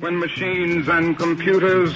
[0.00, 1.92] when machines and computers,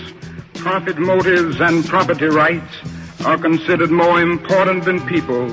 [0.52, 2.76] profit motives and property rights
[3.24, 5.48] are considered more important than people,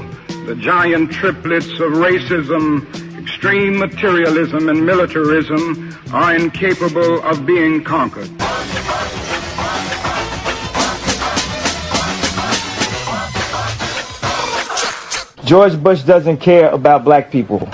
[0.45, 2.85] the giant triplets of racism,
[3.17, 8.29] extreme materialism, and militarism are incapable of being conquered.
[15.45, 17.69] George Bush doesn't care about black people.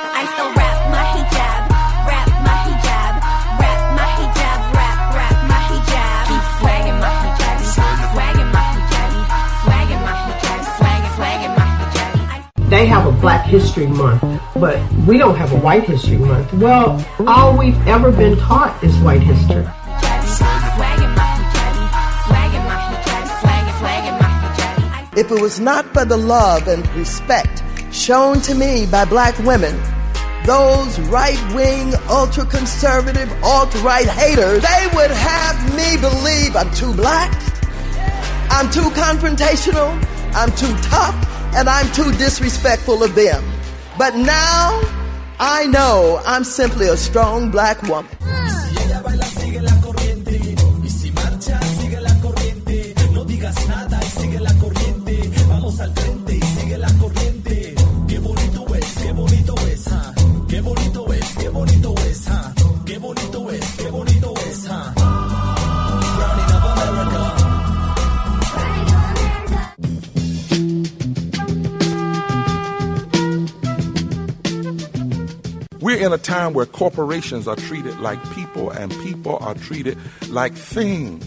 [12.78, 14.22] They have a Black History Month,
[14.54, 16.54] but we don't have a White History Month.
[16.54, 19.66] Well, all we've ever been taught is white history.
[25.20, 29.76] If it was not for the love and respect shown to me by black women,
[30.46, 36.94] those right wing, ultra conservative, alt right haters, they would have me believe I'm too
[36.94, 37.34] black,
[38.52, 39.90] I'm too confrontational,
[40.36, 43.44] I'm too tough, and I'm too disrespectful of them.
[43.98, 44.80] But now
[45.40, 48.16] I know I'm simply a strong black woman.
[75.98, 79.98] We're in a time where corporations are treated like people and people are treated
[80.30, 81.26] like things.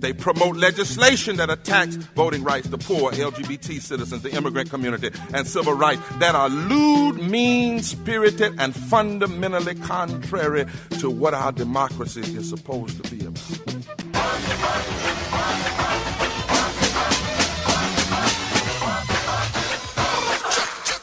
[0.00, 5.46] They promote legislation that attacks voting rights, the poor, LGBT citizens, the immigrant community, and
[5.46, 10.66] civil rights that are lewd, mean spirited, and fundamentally contrary
[10.98, 13.76] to what our democracy is supposed to be about.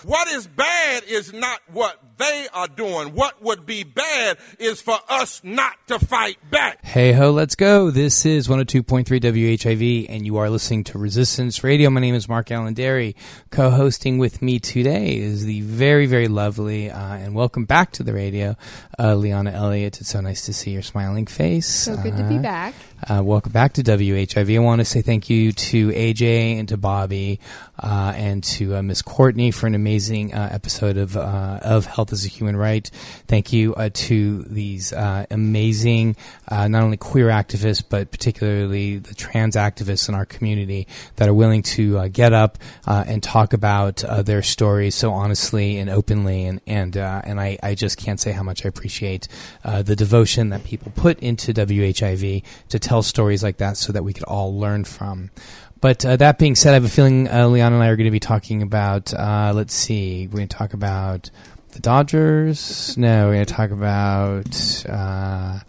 [0.03, 3.13] What is bad is not what they are doing.
[3.15, 6.83] What would be bad is for us not to fight back.
[6.83, 7.89] Hey ho, let's go.
[7.91, 11.89] This is 102.3 WHIV, and you are listening to Resistance Radio.
[11.89, 13.15] My name is Mark Alain Dery.
[13.51, 18.03] Co hosting with me today is the very, very lovely, uh, and welcome back to
[18.03, 18.55] the radio,
[18.99, 19.99] uh, Liana Elliott.
[20.01, 21.67] It's so nice to see your smiling face.
[21.67, 22.73] So good to be Uh, back.
[23.09, 24.55] Uh, welcome back to WHIV.
[24.55, 27.39] I want to say thank you to AJ and to Bobby
[27.79, 32.13] uh, and to uh, Miss Courtney for an amazing uh, episode of uh, of Health
[32.13, 32.89] as a Human Right.
[33.27, 36.15] Thank you uh, to these amazing,
[36.49, 41.63] not only queer activists but particularly the trans activists in our community that are willing
[41.63, 46.45] to get up and talk about their stories so honestly and openly.
[46.45, 49.27] And and and I, I just can't say how much I appreciate
[49.63, 54.13] the devotion that people put into WHIV to tell stories like that so that we
[54.13, 55.31] could all learn from.
[55.81, 58.05] But uh, that being said, I have a feeling uh, Leon and I are going
[58.05, 59.13] to be talking about.
[59.13, 61.29] Uh, let's see, we're going to talk about
[61.73, 62.97] the Dodgers.
[62.97, 64.85] No, we're going to talk about.
[64.87, 65.59] Uh,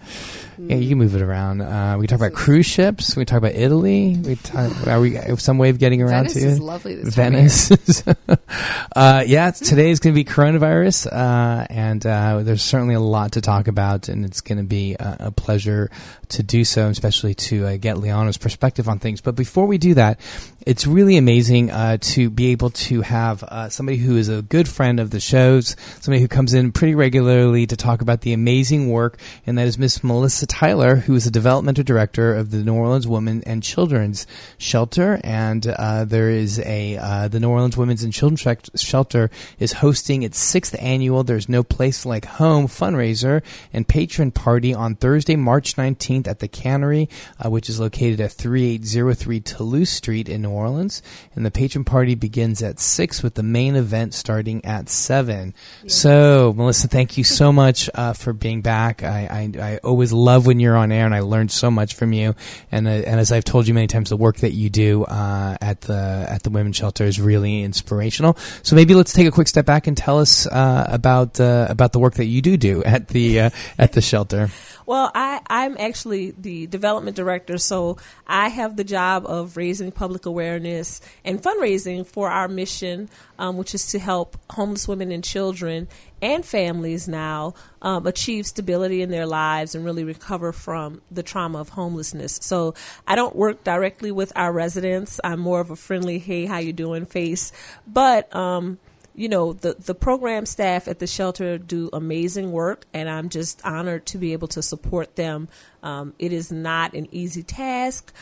[0.59, 1.61] yeah, you can move it around.
[1.61, 3.17] Uh, we can talk about cruise ships.
[3.17, 4.17] We talk about Italy.
[4.17, 8.03] We talk, are we some way of getting around Venice to is lovely this Venice.
[8.97, 13.33] uh, yeah, today is going to be coronavirus, uh, and uh, there's certainly a lot
[13.33, 15.91] to talk about, and it's going to be a, a pleasure
[16.29, 19.21] to do so, especially to uh, get Leona's perspective on things.
[19.21, 20.21] But before we do that,
[20.67, 24.67] it's really amazing uh, to be able to have uh, somebody who is a good
[24.67, 28.89] friend of the shows, somebody who comes in pretty regularly to talk about the amazing
[28.89, 32.75] work, and that is Miss Melissa Tyler, who is the developmental director of the New
[32.75, 34.27] Orleans Women and Children's
[34.57, 39.75] Shelter, and uh, there is a uh, the New Orleans Women's and Children's Shelter is
[39.75, 43.43] hosting its sixth annual "There's No Place Like Home" fundraiser
[43.73, 47.09] and patron party on Thursday, March 19th at the Cannery,
[47.45, 51.03] uh, which is located at 3803 Toulouse Street in New Orleans,
[51.35, 55.55] and the patron party begins at six with the main event starting at seven.
[55.87, 59.03] So, Melissa, thank you so much uh, for being back.
[59.03, 62.13] I, I I always love when you're on air, and I learned so much from
[62.13, 62.35] you.
[62.73, 65.57] And uh, and as I've told you many times, the work that you do uh,
[65.61, 68.37] at the at the women's shelter is really inspirational.
[68.63, 71.93] So maybe let's take a quick step back and tell us uh, about uh, about
[71.93, 74.51] the work that you do do at the uh, at the shelter.
[74.87, 77.97] Well, I, I'm actually the development director, so
[78.27, 83.09] I have the job of raising public awareness and fundraising for our mission,
[83.39, 85.89] um, which is to help homeless women and children
[86.23, 91.59] and families now um, achieve stability in their lives and really recover from the trauma
[91.59, 92.39] of homelessness.
[92.43, 92.75] So
[93.07, 95.21] I don't work directly with our residents.
[95.23, 97.53] I'm more of a friendly, hey, how you doing face.
[97.87, 98.79] But um,
[99.15, 103.65] you know, the, the program staff at the shelter do amazing work, and I'm just
[103.65, 105.49] honored to be able to support them.
[105.83, 108.13] Um, it is not an easy task,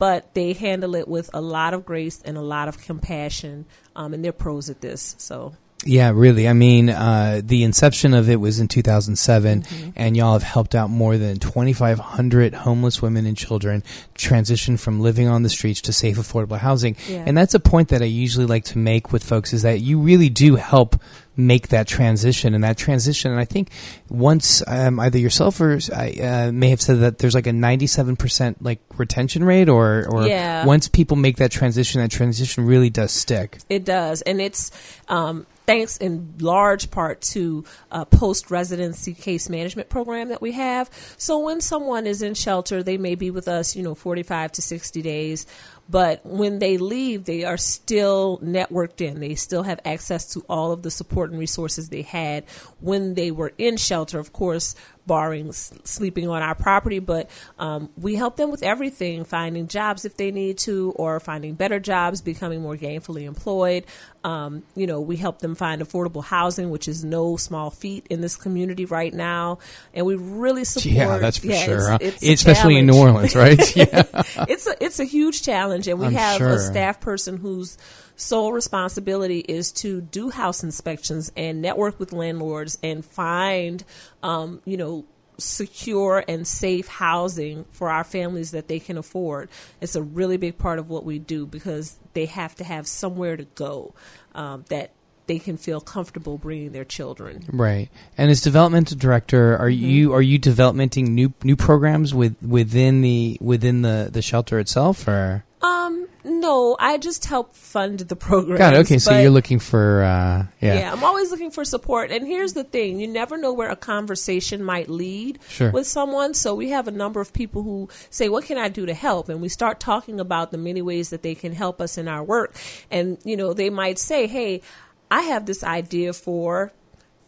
[0.00, 4.14] but they handle it with a lot of grace and a lot of compassion, um,
[4.14, 5.14] and they're pros at this.
[5.18, 5.52] So
[5.86, 6.46] Yeah, really.
[6.46, 9.90] I mean, uh, the inception of it was in 2007, Mm-hmm.
[9.96, 13.82] and y'all have helped out more than 2,500 homeless women and children
[14.14, 16.96] transition from living on the streets to safe, affordable housing.
[17.08, 17.24] Yeah.
[17.26, 19.98] And that's a point that I usually like to make with folks is that you
[20.00, 21.00] really do help
[21.36, 23.30] make that transition and that transition.
[23.30, 23.70] And I think
[24.10, 28.56] once um, either yourself or I uh, may have said that there's like a 97%
[28.60, 30.66] like retention rate, or or Yeah.
[30.66, 33.58] once people make that transition, that transition really does stick.
[33.70, 34.70] It does, and it's
[35.08, 40.52] um, thanks in large part to uh, a post residency case management program that we
[40.52, 40.90] have.
[41.16, 44.52] So when someone is in shelter, they may be with us, you know, forty five
[44.52, 45.46] to sixty days.
[45.88, 49.18] But when they leave, they are still networked in.
[49.18, 52.44] They still have access to all of the support and resources they had
[52.80, 54.20] when they were in shelter.
[54.20, 54.76] Of course,
[55.06, 60.04] barring s- sleeping on our property, but um, we help them with everything finding jobs
[60.04, 63.84] if they need to, or finding better jobs, becoming more gainfully employed.
[64.22, 68.20] Um, you know, we help them find affordable housing, which is no small feat in
[68.20, 69.58] this community right now.
[69.94, 70.94] And we really support.
[70.94, 71.92] Yeah, that's for yeah, sure.
[71.94, 72.96] it's- it's Especially in New.
[72.98, 73.58] Orleans, right?
[73.76, 74.02] Yeah.
[74.48, 76.50] it's a it's a huge challenge, and we I'm have sure.
[76.50, 77.78] a staff person whose
[78.20, 83.84] sole responsibility is to do house inspections and network with landlords and find,
[84.22, 85.04] um, you know.
[85.38, 89.48] Secure and safe housing for our families that they can afford.
[89.80, 93.38] It's a really big part of what we do because they have to have somewhere
[93.38, 93.94] to go
[94.34, 94.90] um, that
[95.28, 97.46] they can feel comfortable bringing their children.
[97.50, 97.88] Right.
[98.18, 99.86] And as developmental director, are Mm-hmm.
[99.86, 105.08] you are you developmenting new new programs with within the within the the shelter itself
[105.08, 108.56] or Um, no, I just help fund the program.
[108.56, 108.78] Got it.
[108.78, 110.74] Okay, so you're looking for uh yeah.
[110.78, 110.92] Yeah.
[110.92, 112.10] I'm always looking for support.
[112.10, 115.70] And here's the thing you never know where a conversation might lead Sure.
[115.70, 116.32] with someone.
[116.32, 119.28] So we have a number of people who say, What can I do to help?
[119.28, 122.24] And we start talking about the many ways that they can help us in our
[122.24, 122.54] work.
[122.90, 124.62] And, you know, they might say, Hey,
[125.10, 126.72] I have this idea for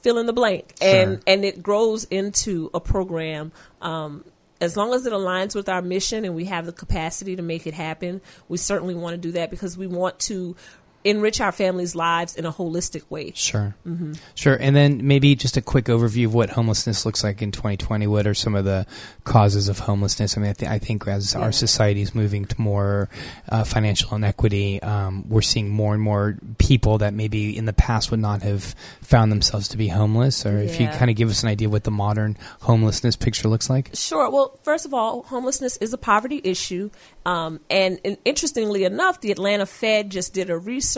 [0.00, 0.74] fill in the blank.
[0.80, 3.52] And and it grows into a program.
[3.82, 4.24] Um,
[4.62, 7.66] as long as it aligns with our mission and we have the capacity to make
[7.66, 10.54] it happen, we certainly want to do that because we want to
[11.04, 13.32] enrich our families' lives in a holistic way.
[13.34, 13.74] Sure.
[13.86, 14.12] Mm-hmm.
[14.34, 14.54] Sure.
[14.54, 18.06] And then maybe just a quick overview of what homelessness looks like in 2020.
[18.06, 18.86] What are some of the
[19.24, 20.36] causes of homelessness?
[20.36, 21.40] I mean, I, th- I think as Yeah.
[21.40, 23.08] our society is moving to more
[23.48, 28.10] uh, financial inequity, um, we're seeing more and more people that maybe in the past
[28.10, 30.46] would not have found themselves to be homeless.
[30.46, 33.68] Or if you kind of give us an idea what the modern homelessness picture looks
[33.68, 33.90] like.
[33.94, 34.30] Sure.
[34.30, 36.90] Well, first of all, homelessness is a poverty issue.
[37.26, 40.91] Um, and, and interestingly enough, the Atlanta Fed just did a research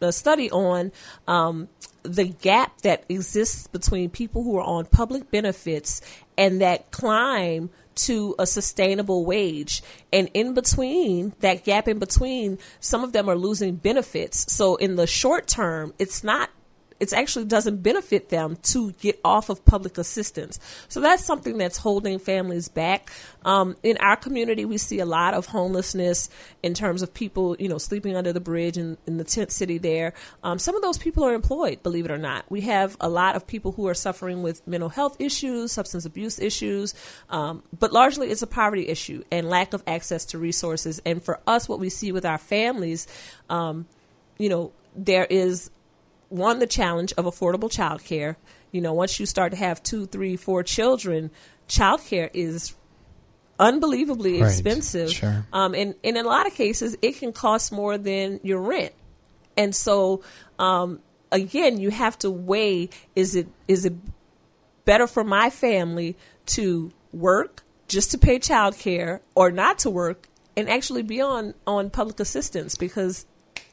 [0.00, 0.92] a study on
[1.26, 1.68] um,
[2.02, 6.00] the gap that exists between people who are on public benefits
[6.36, 9.82] and that climb to a sustainable wage.
[10.12, 14.52] And in between, that gap in between, some of them are losing benefits.
[14.52, 16.50] So in the short term, it's not
[17.00, 20.58] it actually doesn't benefit them to get off of public assistance.
[20.88, 23.10] So that's something that's holding families back.
[23.44, 26.28] Um, in our community, we see a lot of homelessness
[26.62, 29.78] in terms of people, you know, sleeping under the bridge in, in the tent city
[29.78, 30.12] there.
[30.42, 32.44] Um, some of those people are employed, believe it or not.
[32.50, 36.40] We have a lot of people who are suffering with mental health issues, substance abuse
[36.40, 36.94] issues,
[37.30, 41.00] um, but largely it's a poverty issue and lack of access to resources.
[41.06, 43.06] And for us, what we see with our families,
[43.48, 43.86] um,
[44.38, 45.70] you know, there is
[46.28, 48.36] one the challenge of affordable childcare.
[48.72, 51.30] You know, once you start to have two, three, four children,
[51.68, 52.74] childcare is
[53.58, 55.10] unbelievably Right, expensive.
[55.12, 55.46] sure.
[55.52, 58.92] Um, and, and in a lot of cases, it can cost more than your rent.
[59.56, 60.22] And so,
[60.58, 61.00] um,
[61.32, 63.94] again, you have to weigh: is it is it
[64.84, 66.16] better for my family
[66.46, 71.90] to work just to pay childcare, or not to work and actually be on on
[71.90, 73.26] public assistance because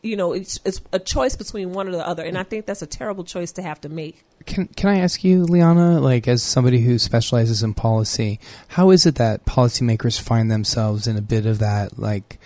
[0.05, 2.81] you know it's it's a choice between one or the other, and I think that's
[2.81, 4.23] a terrible choice to have to make.
[4.45, 9.05] Can can I ask you, Liana, like as somebody who specializes in policy, how is
[9.05, 12.39] it that policymakers find themselves in a bit of that like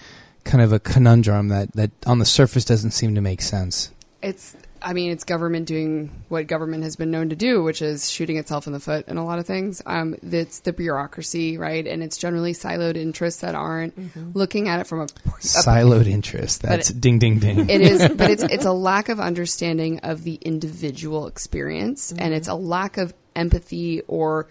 [0.44, 3.92] kind of a conundrum that, that on the surface doesn't seem to make sense?
[4.22, 8.10] It's, I mean, it's government doing what government has been known to do, which is
[8.10, 9.82] shooting itself in the foot in a lot of things.
[9.86, 11.86] Um, it's the bureaucracy, right?
[11.86, 15.08] And it's generally siloed interests that aren't looking at it from a, a
[15.40, 16.62] Siloed interest.
[16.62, 17.60] That's it- ding ding ding.
[17.70, 22.48] it is, but it's it's a lack of understanding of the individual experience, and it's
[22.48, 24.48] a lack of empathy or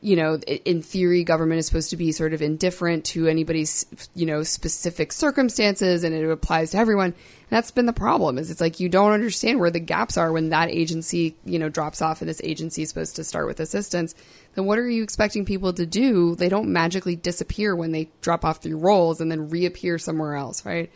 [0.00, 4.26] you know, in theory, government is supposed to be sort of indifferent to anybody's, you
[4.26, 7.06] know, specific circumstances and it applies to everyone.
[7.06, 7.16] And
[7.50, 10.50] that's been the problem is it's like you don't understand where the gaps are when
[10.50, 14.14] that agency, you know, drops off and this agency is supposed to start with assistance.
[14.54, 16.36] Then what are you expecting people to do?
[16.36, 20.64] They don't magically disappear when they drop off through roles and then reappear somewhere else,
[20.64, 20.92] right?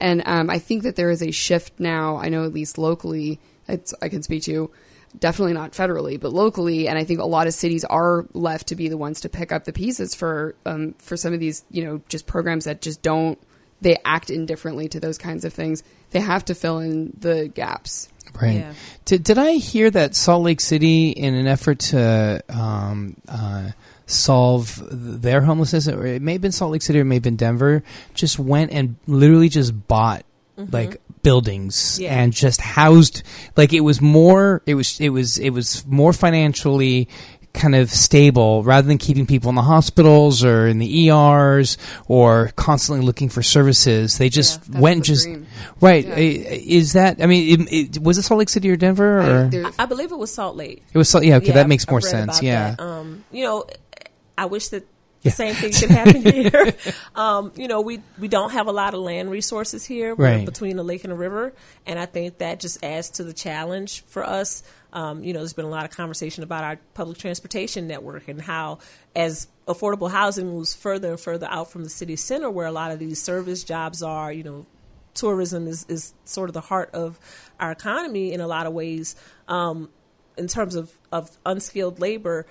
[0.00, 2.16] And um, I think that there is a shift now.
[2.16, 3.38] I know at least locally,
[3.68, 4.70] it's, I can speak to
[5.18, 6.88] definitely not federally, but locally.
[6.88, 9.52] And I think a lot of cities are left to be the ones to pick
[9.52, 13.02] up the pieces for um, for some of these, you know, just programs that just
[13.02, 13.38] don't
[13.80, 15.82] they act indifferently to those kinds of things.
[16.10, 18.08] They have to fill in the gaps.
[18.40, 18.58] Right.
[18.58, 18.74] Yeah.
[19.06, 23.70] Did, did I hear that Salt Lake City, in an effort to um, uh,
[24.06, 27.22] solve their homelessness, or it may have been Salt Lake City or it may have
[27.22, 27.82] been Denver,
[28.14, 30.24] just went and literally just bought
[30.56, 32.14] like buildings Yeah.
[32.18, 33.22] and just housed
[33.56, 37.08] like it was more it was it was it was more financially
[37.52, 42.52] kind of stable rather than keeping people in the hospitals or in the ERs or
[42.54, 45.46] constantly looking for services they just That's went the just dream.
[45.80, 46.14] right Yeah.
[46.16, 49.48] Is that i mean it, it, was it salt lake city or denver I- or
[49.48, 50.84] there- I believe it was Salt Lake.
[50.92, 52.80] it was Salt- yeah okay Yeah, that makes I've more read sense yeah that.
[52.80, 53.64] Um, you know,
[54.38, 54.86] I wish that
[55.22, 55.30] Yeah.
[55.30, 56.74] the same thing could happen here.
[57.14, 60.44] um, you know, we we don't have a lot of land resources here Right.
[60.46, 61.52] between the lake and the river,
[61.86, 64.62] and I think that just adds to the challenge for us.
[64.92, 68.40] Um, you know, there's been a lot of conversation about our public transportation network and
[68.42, 68.78] how,
[69.14, 72.90] as affordable housing moves further and further out from the city center, where a lot
[72.90, 74.66] of these service jobs are, you know,
[75.14, 77.20] tourism is, is sort of the heart of
[77.60, 79.14] our economy in a lot of ways.
[79.48, 79.90] Um,
[80.36, 82.46] in terms of, of unskilled labor,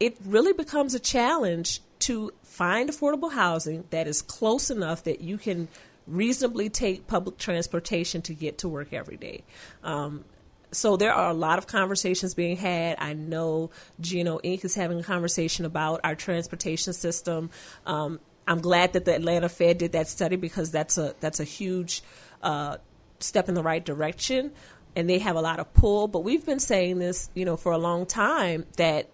[0.00, 5.38] it really becomes a challenge to find affordable housing that is close enough that you
[5.38, 5.68] can
[6.06, 9.44] reasonably take public transportation to get to work every day.
[9.84, 10.24] Um,
[10.72, 12.96] so there are a lot of conversations being had.
[12.98, 14.64] I know GNO Inc.
[14.64, 17.50] is having a conversation about our transportation system.
[17.86, 21.44] Um, I'm glad that the Atlanta Fed did that study because that's a that's a
[21.44, 22.02] huge
[22.42, 22.78] uh,
[23.18, 24.52] step in the right direction,
[24.96, 26.08] and they have a lot of pull.
[26.08, 29.10] But we've been saying this, you know, for a long time that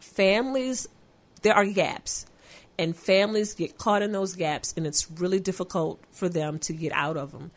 [0.00, 0.88] families
[1.42, 2.26] there are gaps
[2.78, 6.92] and families get caught in those gaps and it's really difficult for them to get
[6.92, 7.50] out of them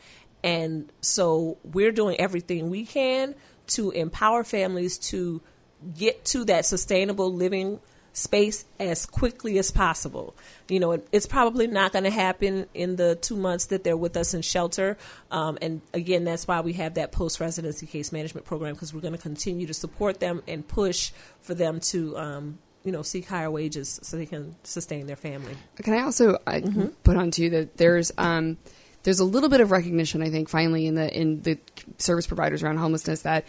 [0.44, 3.36] and so we're doing everything we can
[3.68, 5.42] to empower families to
[5.98, 7.80] get to that sustainable living
[8.14, 10.36] space as quickly as possible.
[10.68, 13.98] You know, it, it's probably not going to happen in the two months that they're
[13.98, 14.98] with us in shelter.
[15.32, 19.02] Um, and again, that's why we have that post residency case management program because we're
[19.02, 21.12] going to continue to support them and push
[21.42, 25.56] for them to, um, you know, seek higher wages so they can sustain their family.
[25.78, 26.62] Can I also uh,
[27.04, 28.58] put on too that there's um,
[29.04, 31.58] there's a little bit of recognition I think finally in the in the
[31.98, 33.46] service providers around homelessness that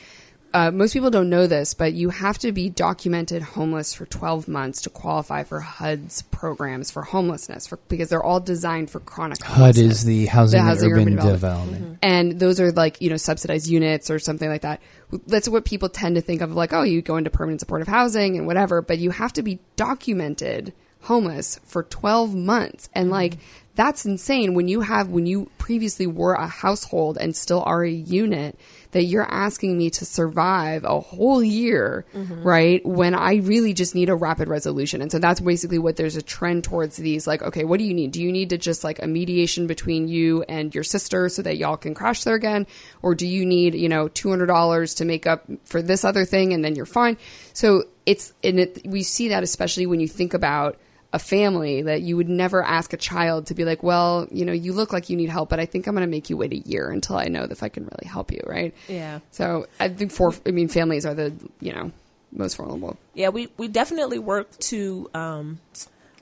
[0.54, 4.48] uh, most people don't know this, but you have to be documented homeless for 12
[4.48, 9.42] months to qualify for HUD's programs for homelessness for, because they're all designed for chronic
[9.42, 11.40] HUD is the Housing, and Housing Urban, Urban Development.
[11.40, 11.98] Development.
[12.02, 14.80] and those are like you know subsidized units or something like that
[15.26, 18.36] that's what people tend to think of like oh you go into permanent supportive housing
[18.36, 23.38] and whatever but you have to be documented homeless for 12 months and like
[23.74, 27.90] that's insane when you have when you previously were a household and still are a
[27.90, 28.58] unit
[28.90, 32.42] that you're asking me to survive a whole year mm-hmm.
[32.42, 32.84] right?
[32.84, 35.00] When i really just need a rapid resolution.
[35.00, 37.94] And so that's basically what there's a trend towards these like okay what do you
[37.94, 38.12] need?
[38.12, 41.56] Do you need to just like a mediation between you and your sister so that
[41.56, 42.66] y'all can crash there again?
[43.00, 46.62] Or do you need you know $200 to make up for this other thing and
[46.62, 47.16] then you're fine?
[47.54, 50.78] So it's and it we see that especially when you think about
[51.12, 54.52] a family that you would never ask a child to be like, well, you know,
[54.52, 56.52] you look like you need help, but I think I'm going to make you wait
[56.52, 58.74] a year until I know if I can really help you, right?
[58.88, 59.20] Yeah.
[59.30, 61.92] So I think for, I mean, families are the, you know,
[62.32, 62.96] most vulnerable.
[63.12, 65.60] Yeah, we, we definitely work to um,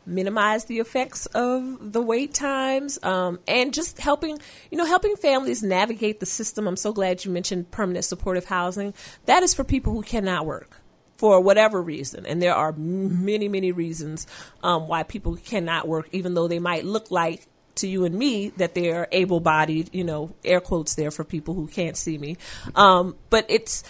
[0.04, 4.40] minimize the effects of the wait times um, and just helping,
[4.73, 6.66] you know, helping families navigate the system.
[6.66, 8.92] I'm so glad you mentioned permanent supportive housing.
[9.26, 10.80] That is for people who cannot work
[11.21, 12.25] for whatever reason.
[12.25, 14.27] And there are many, many reasons
[14.62, 18.49] um, why people cannot work, even though they might look like to you and me
[18.57, 22.39] that they're able bodied, you know, air quotes there for people who can't see me.
[22.75, 23.85] Um, but it's,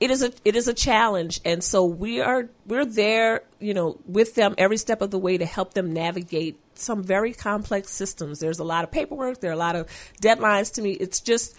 [0.00, 3.96] it is a it is a challenge and so we are we're there you know
[4.06, 8.40] with them every step of the way to help them navigate some very complex systems
[8.40, 9.86] there's a lot of paperwork there are a lot of
[10.20, 11.56] deadlines to me it's just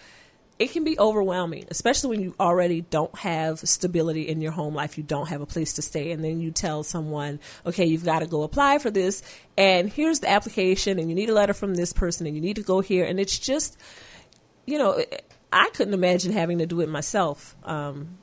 [0.58, 4.98] it can be overwhelming especially when you already don't have stability in your home life
[4.98, 8.20] you don't have a place to stay and then you tell someone okay you've got
[8.20, 9.22] to go apply for this
[9.58, 12.56] and here's the application and you need a letter from this person and you need
[12.56, 13.78] to go here and it's just
[14.66, 15.04] you know
[15.52, 18.18] i couldn't imagine having to do it myself um,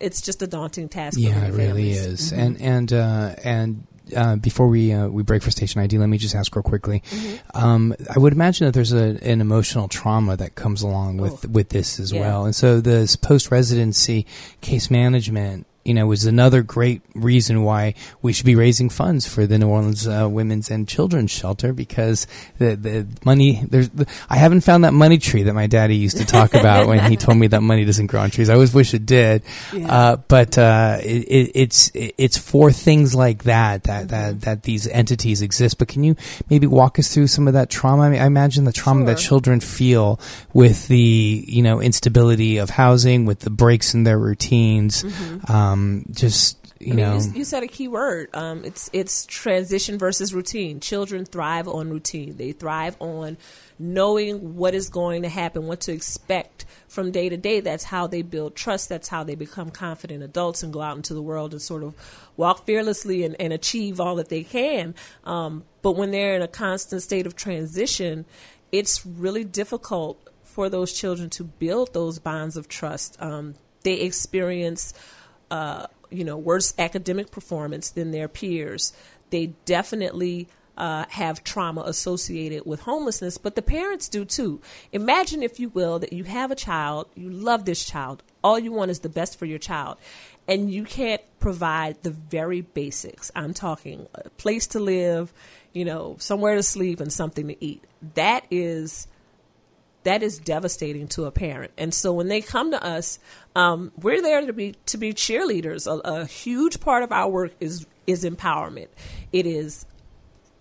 [0.00, 1.18] it's just a daunting task.
[1.18, 2.06] Yeah, it really families.
[2.06, 2.32] is.
[2.32, 2.38] Mhm.
[2.38, 6.18] And and uh, and uh, before we uh, we break for station ID, let me
[6.18, 7.02] just ask real quickly.
[7.54, 11.70] Um, I would imagine that there's a, an emotional trauma that comes along with with
[11.70, 12.20] this as Yeah.
[12.20, 14.26] well, and so this post residency
[14.60, 15.66] case management.
[15.86, 19.68] You know, was another great reason why we should be raising funds for the New
[19.68, 22.26] Orleans uh, Women's and Children's Shelter because
[22.58, 26.16] the the money there's the, I haven't found that money tree that my daddy used
[26.18, 28.50] to talk about when he told me that money doesn't grow on trees.
[28.50, 29.42] I always wish it did,
[29.86, 34.88] uh, but uh, it, it, it's it's for things like that that, that that these
[34.88, 35.78] entities exist.
[35.78, 36.16] But can you
[36.50, 38.02] maybe walk us through some of that trauma?
[38.02, 40.18] I, mean, I imagine the trauma that children feel
[40.52, 45.04] with the you know instability of housing, with the breaks in their routines.
[45.48, 45.75] Um,
[46.10, 48.28] just you I mean, know, you, you said a key word.
[48.34, 50.80] Um, it's it's transition versus routine.
[50.80, 52.36] Children thrive on routine.
[52.36, 53.38] They thrive on
[53.78, 57.60] knowing what is going to happen, what to expect from day to day.
[57.60, 58.88] That's how they build trust.
[58.88, 61.94] That's how they become confident adults and go out into the world and sort of
[62.36, 64.94] walk fearlessly and, and achieve all that they can.
[65.24, 68.26] Um, but when they're in a constant state of transition,
[68.70, 73.16] it's really difficult for those children to build those bonds of trust.
[73.20, 74.92] Um, they experience
[75.50, 78.92] uh, you know, worse academic performance than their peers.
[79.30, 84.60] They definitely uh, have trauma associated with homelessness, but the parents do too.
[84.92, 88.72] Imagine, if you will, that you have a child, you love this child, all you
[88.72, 89.96] want is the best for your child,
[90.46, 93.32] and you can't provide the very basics.
[93.34, 95.32] I'm talking a place to live,
[95.72, 97.82] you know, somewhere to sleep, and something to eat.
[98.14, 99.08] That is
[100.04, 101.72] that is devastating to a parent.
[101.76, 103.18] And so when they come to us,
[103.56, 105.86] um, we're there to be to be cheerleaders.
[105.86, 108.88] A, a huge part of our work is is empowerment.
[109.32, 109.86] It is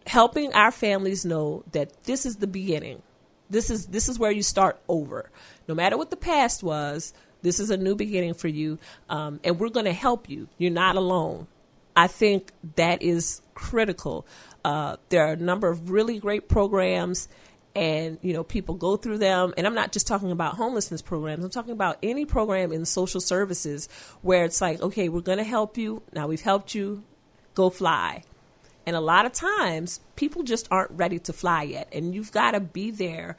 [0.08, 3.02] helping our families know that this is the beginning.
[3.50, 5.30] This is this is where you start over.
[5.68, 9.60] No matter what the past was, this is a new beginning for you, um, and
[9.60, 10.48] we're going to help you.
[10.58, 11.48] You're not alone.
[11.98, 14.26] I think that is critical.
[14.64, 17.28] Uh, there are a number of really great programs,
[17.76, 19.54] and you know people go through them.
[19.58, 21.44] And I'm not just talking about homelessness programs.
[21.44, 23.90] I'm talking about any program in social services
[24.22, 26.02] where it's like, okay, we're going to help you.
[26.14, 27.04] Now we've helped you.
[27.54, 28.24] Go fly.
[28.88, 32.52] And a lot of times, people just aren't ready to fly yet, and you've got
[32.52, 33.36] to be there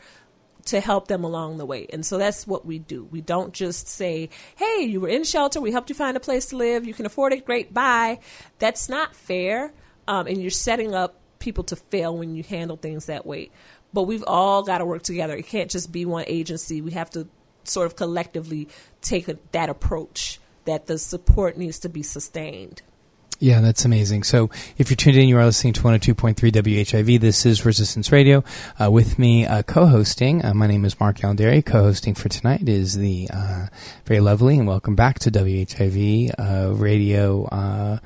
[0.66, 1.86] to help them along the way.
[1.92, 3.04] And so that's what we do.
[3.04, 6.46] We don't just say, hey, you were in shelter, we helped you find a place
[6.46, 8.18] to live, you can afford it, great, bye.
[8.58, 9.72] That's not fair.
[10.08, 13.50] Um, and you're setting up people to fail when you handle things that way.
[13.96, 15.34] But we've all got to work together.
[15.34, 16.82] It can't just be one agency.
[16.82, 17.26] We have to
[17.64, 18.68] sort of collectively
[19.00, 22.82] take a, that approach that the support needs to be sustained.
[23.38, 24.24] Yeah, that's amazing.
[24.24, 27.20] So, if you're tuned in, you are listening to 102.3 WHIV.
[27.20, 28.44] This is Resistance Radio.
[28.78, 31.64] Uh, with me, uh, co-hosting, uh, my name is Mark Alderi.
[31.64, 33.68] Co-hosting for tonight is the uh,
[34.04, 37.98] very lovely and welcome back to WHIV uh, radio uh,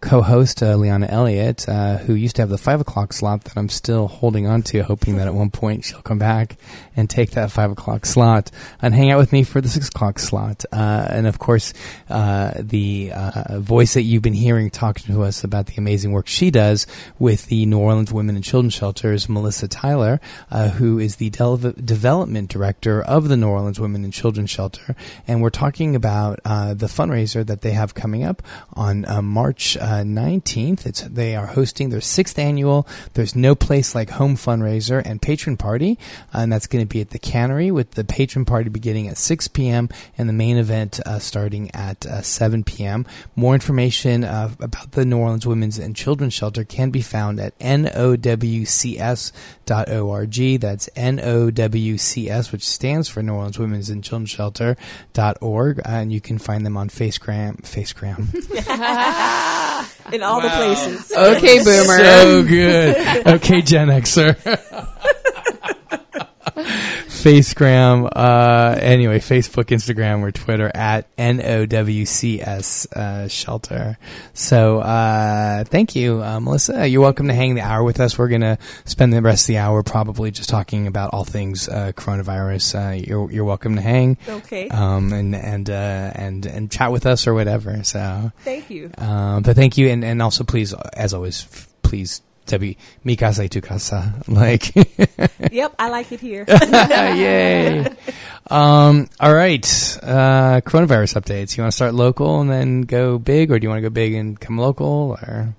[0.00, 3.68] co-host uh, Liana Elliott, uh, who used to have the five o'clock slot that I'm
[3.68, 6.56] still holding on to, hoping that at one point she'll come back
[6.96, 10.18] and take that five o'clock slot and hang out with me for the six o'clock
[10.18, 10.64] slot.
[10.72, 11.74] Uh, and of course,
[12.08, 16.28] uh, the uh, voice that you've been hearing talking to us about the amazing work
[16.28, 16.86] she does
[17.18, 21.56] with the New Orleans Women and Children's Shelters, Melissa Tyler, uh, who is the del-
[21.56, 24.94] development director of the New Orleans Women and Children's Shelter.
[25.26, 28.42] And we're talking about the fundraiser that they have coming up
[28.74, 29.22] on uh,
[29.88, 30.86] March uh, 19th.
[30.86, 35.56] It's they are hosting their sixth annual There's No Place Like Home fundraiser and patron
[35.56, 35.98] party,
[36.34, 39.16] uh, and that's going to be at the Cannery with the patron party beginning at
[39.16, 39.88] 6 p.m.
[40.16, 43.06] and the main event uh, starting at uh, 7 p.m.
[43.36, 47.58] More information uh, about the New Orleans Women's and Children's Shelter can be found at
[47.58, 49.32] nowcs.org.
[50.60, 56.66] That's NOWCS, which stands for New Orleans Women's and Children's Shelter.org, and you can find
[56.66, 57.62] them on Facegram.
[57.62, 58.28] Facegram.
[60.12, 61.12] In all the places.
[61.12, 61.98] Okay, boomer.
[61.98, 63.26] So good.
[63.38, 64.36] Okay, Gen Xer.
[67.32, 73.98] Facegram, uh, anyway, Facebook, Instagram, or Twitter at NOWCS uh, Shelter.
[74.32, 76.88] So, uh, thank you, uh, Melissa.
[76.88, 78.16] You're welcome to hang the hour with us.
[78.16, 81.68] We're going to spend the rest of the hour probably just talking about all things
[81.68, 82.74] uh, coronavirus.
[82.74, 84.16] Uh, you're, you're welcome to hang.
[84.26, 84.68] Okay.
[84.70, 87.84] Um, and and uh, and and chat with us or whatever.
[87.84, 88.90] So, Thank you.
[88.96, 93.42] um, but thank you, and, and also please, as always, f- please, Debbie, mi casa
[93.42, 94.74] y tu casa, like,
[95.52, 96.44] Yep, I like it here.
[96.48, 97.86] yay.
[98.50, 99.64] Um, all right,
[100.02, 101.56] uh, coronavirus updates.
[101.56, 103.90] You want to start local and then go big, or do you want to go
[103.90, 105.54] big and come local, or?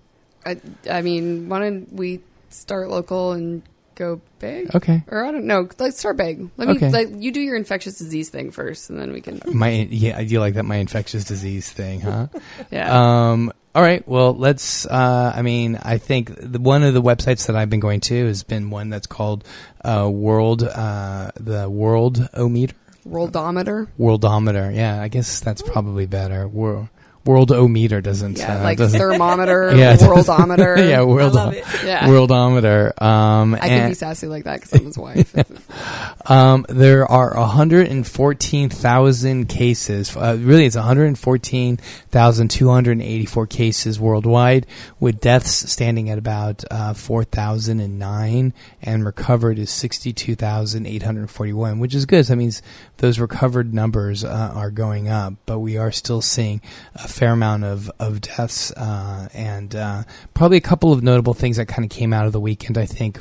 [0.45, 3.61] I, I mean, why don't we start local and
[3.99, 4.73] go big.
[4.73, 5.03] Okay.
[5.07, 5.67] Or I don't know.
[5.77, 6.49] Let's start big.
[6.57, 6.75] Let me.
[6.75, 6.89] Okay.
[6.89, 9.41] Like, you do your infectious disease thing first, and then we can.
[9.45, 12.27] My yeah, you like that my infectious disease thing, huh?
[12.71, 13.31] Yeah.
[13.31, 13.53] Um.
[13.79, 14.05] All right.
[14.05, 14.85] Well, let's.
[14.85, 18.25] Uh, I mean, I think the, one of the websites that I've been going to
[18.25, 19.45] has been one that's called
[19.85, 22.75] uh, World, uh, the World O meter,
[23.07, 23.87] Worldometer.
[23.97, 24.75] Worldometer.
[24.75, 26.45] Yeah, I guess that's probably better.
[26.45, 26.89] World
[27.29, 28.39] World O meter doesn't.
[28.39, 30.77] Yeah, uh, like doesn't- thermometer, Yeah, worldometer.
[30.89, 31.35] yeah, world.
[31.35, 32.07] Yeah.
[32.07, 32.99] Worldometer.
[32.99, 35.35] Um, I can be sassy like that because I'm his wife.
[36.25, 40.15] Um, there are 114,000 cases.
[40.15, 44.67] Uh, really, it's 114,284 cases worldwide,
[44.99, 52.27] with deaths standing at about uh, 4,009, and recovered is 62,841, which is good.
[52.27, 52.61] So that means
[52.97, 56.61] those recovered numbers uh, are going up, but we are still seeing
[56.95, 60.03] a fair amount of, of deaths, uh, and uh,
[60.33, 62.85] probably a couple of notable things that kind of came out of the weekend, I
[62.85, 63.19] think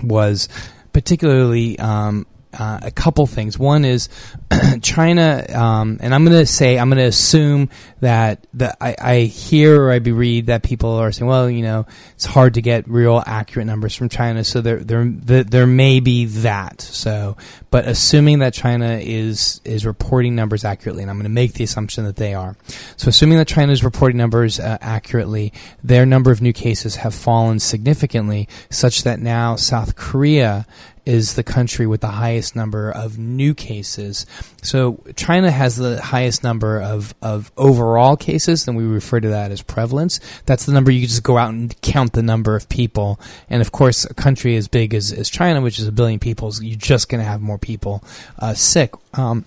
[0.00, 0.48] was
[0.92, 2.24] particularly um,
[2.58, 3.58] uh, a couple things.
[3.58, 4.08] One is
[4.82, 7.68] China, um, and I'm going to say I'm going to assume
[8.00, 11.86] that that I, I hear or I read that people are saying, well, you know,
[12.14, 16.00] it's hard to get real accurate numbers from China, so there there there, there may
[16.00, 16.80] be that.
[16.80, 17.36] So,
[17.70, 21.64] but assuming that China is is reporting numbers accurately, and I'm going to make the
[21.64, 22.56] assumption that they are.
[22.96, 25.52] So, assuming that China is reporting numbers uh, accurately,
[25.84, 30.66] their number of new cases have fallen significantly, such that now South Korea
[31.10, 34.26] is the country with the highest number of new cases.
[34.62, 39.50] So China has the highest number of, of overall cases, and we refer to that
[39.50, 40.20] as prevalence.
[40.46, 43.18] That's the number you just go out and count the number of people.
[43.48, 46.52] And of course, a country as big as, as China, which is a billion people,
[46.60, 48.04] you're just going to have more people
[48.38, 48.92] uh, sick.
[49.14, 49.44] Um,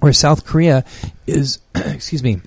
[0.00, 0.84] where South Korea
[1.26, 2.42] is, excuse me,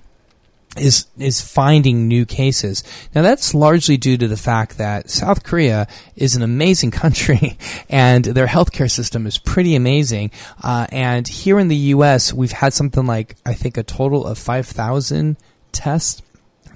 [0.78, 2.82] is is finding new cases.
[3.14, 7.58] Now that's largely due to the fact that South Korea is an amazing country,
[7.88, 10.30] and their healthcare system is pretty amazing.
[10.62, 14.38] Uh, and here in the U.S., we've had something like I think a total of
[14.38, 15.36] five thousand
[15.72, 16.22] tests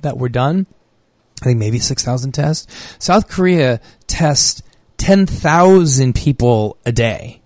[0.03, 0.67] that were done.
[1.43, 2.67] I think maybe six thousand tests.
[2.99, 4.63] South Korea tests
[4.97, 7.40] ten thousand people a day.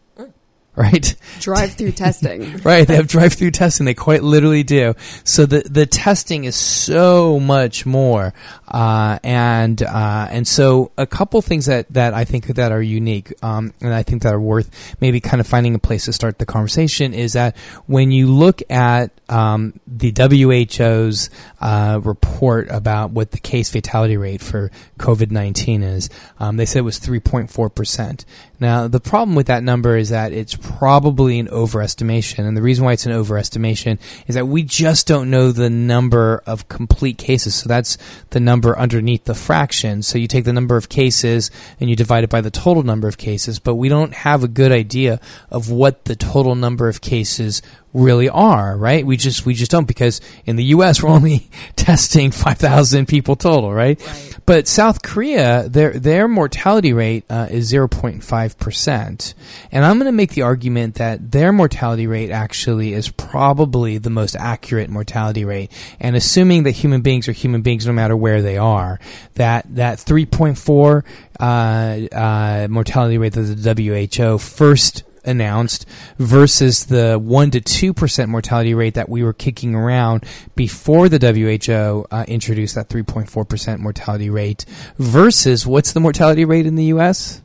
[0.84, 1.14] Right?
[1.40, 2.56] Drive-through testing.
[2.58, 7.38] right they have drive-through testing they quite literally do so the the testing is so
[7.38, 8.34] much more
[8.68, 13.32] uh, and uh, and so a couple things that that I think that are unique
[13.42, 16.38] um, and I think that are worth maybe kind of finding a place to start
[16.38, 17.56] the conversation is that
[17.86, 24.40] when you look at um, the WHO's uh, report about what the case fatality rate
[24.40, 28.24] for COVID 19 is, um, they said it was 3.4%.
[28.60, 32.46] Now, the problem with that number is that it's probably an overestimation.
[32.46, 36.42] And the reason why it's an overestimation is that we just don't know the number
[36.46, 37.54] of complete cases.
[37.54, 37.98] So that's
[38.30, 40.02] the number underneath the fraction.
[40.02, 43.06] So you take the number of cases and you divide it by the total number
[43.06, 47.00] of cases, but we don't have a good idea of what the total number of
[47.00, 47.62] cases
[47.94, 49.06] really are, right?
[49.06, 51.02] We just we just don't because in the U.S.
[51.02, 53.98] we're only testing five thousand people total, right?
[54.44, 59.34] But South Korea, their their mortality rate uh, is zero point five percent,
[59.70, 64.10] and I'm going to make the argument that their mortality rate actually is probably the
[64.10, 65.70] most accurate mortality rate.
[66.00, 68.98] And assuming that human beings are human beings no matter where they are,
[69.34, 71.04] that that three point four
[71.38, 75.86] uh, uh, mortality rate that the WHO first announced
[76.18, 82.06] versus the 1 to 2% mortality rate that we were kicking around before the WHO
[82.10, 84.64] uh, introduced that 3.4% mortality rate
[84.98, 87.42] versus what's the mortality rate in the US?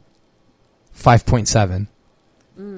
[0.96, 1.88] 5.7.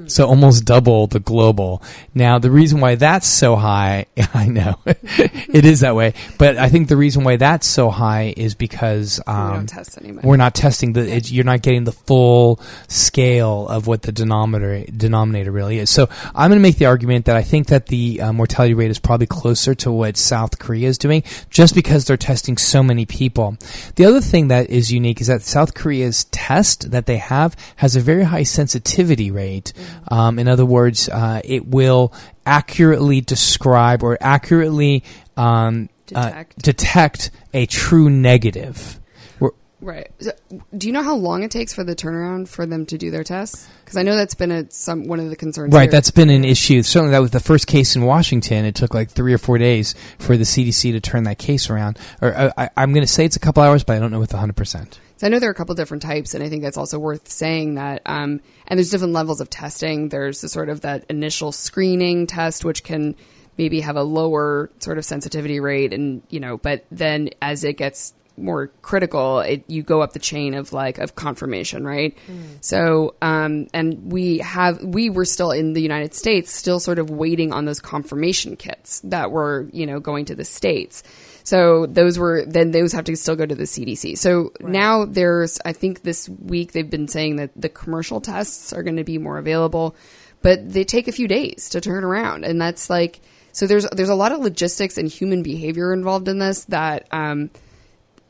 [0.08, 1.82] So almost double the global.
[2.13, 6.70] Now the reason why that's so high, I know it is that way, but I
[6.70, 10.28] think the reason why that's so high is because um, don't test anybody.
[10.28, 11.02] we're not testing the.
[11.02, 15.89] It, you're not getting the full scale of what the denominator denominator really is.
[15.89, 18.91] So I'm going to make the argument that I think that the uh, mortality rate
[18.91, 23.06] is probably closer to what South Korea is doing, just because they're testing so many
[23.06, 23.58] people.
[23.96, 27.96] The other thing that is unique is that South Korea's test that they have has
[27.96, 29.71] a very high sensitivity rate.
[30.10, 32.14] Um, in other words, uh, it will
[32.46, 35.04] accurately describe or accurately
[35.38, 36.62] um, uh, Detect.
[36.62, 39.00] detect a true negative.
[39.40, 40.12] We're- Right.
[40.20, 40.32] So,
[40.78, 43.24] do you know how long it takes for the turnaround for them to do their
[43.24, 43.68] tests?
[43.84, 45.74] Because I know that's been a, some one of the concerns.
[45.74, 45.92] Right, here.
[45.92, 46.84] that's been an issue.
[46.84, 48.66] Certainly, that was the first case in Washington.
[48.66, 51.98] It took like three or four days for the CDC to turn that case around.
[52.22, 54.20] Or uh, I, I'm going to say it's a couple hours, but I don't know
[54.20, 54.56] with 100.
[54.56, 56.98] percent So I know there are a couple different types, and I think that's also
[56.98, 58.02] worth saying that.
[58.08, 60.10] Um, and there's different levels of testing.
[60.10, 63.16] There's the sort of that initial screening test, which can
[63.56, 67.78] maybe have a lower sort of sensitivity rate, and you know, but then as it
[67.78, 72.18] gets more critical, it, you go up the chain of like of confirmation, right?
[72.62, 77.12] So, um, and we have we were still in the United States, still sort of
[77.12, 81.04] waiting on those confirmation kits that were you know going to the states.
[81.44, 84.18] So those were then those have to still go to the CDC.
[84.18, 88.84] So now there's I think this week they've been saying that the commercial tests are
[88.84, 89.96] going to be more available,
[90.42, 93.20] but they take a few days to turn around, and that's like
[93.52, 97.08] so there's there's a lot of logistics and human behavior involved in this that.
[97.12, 97.50] Um,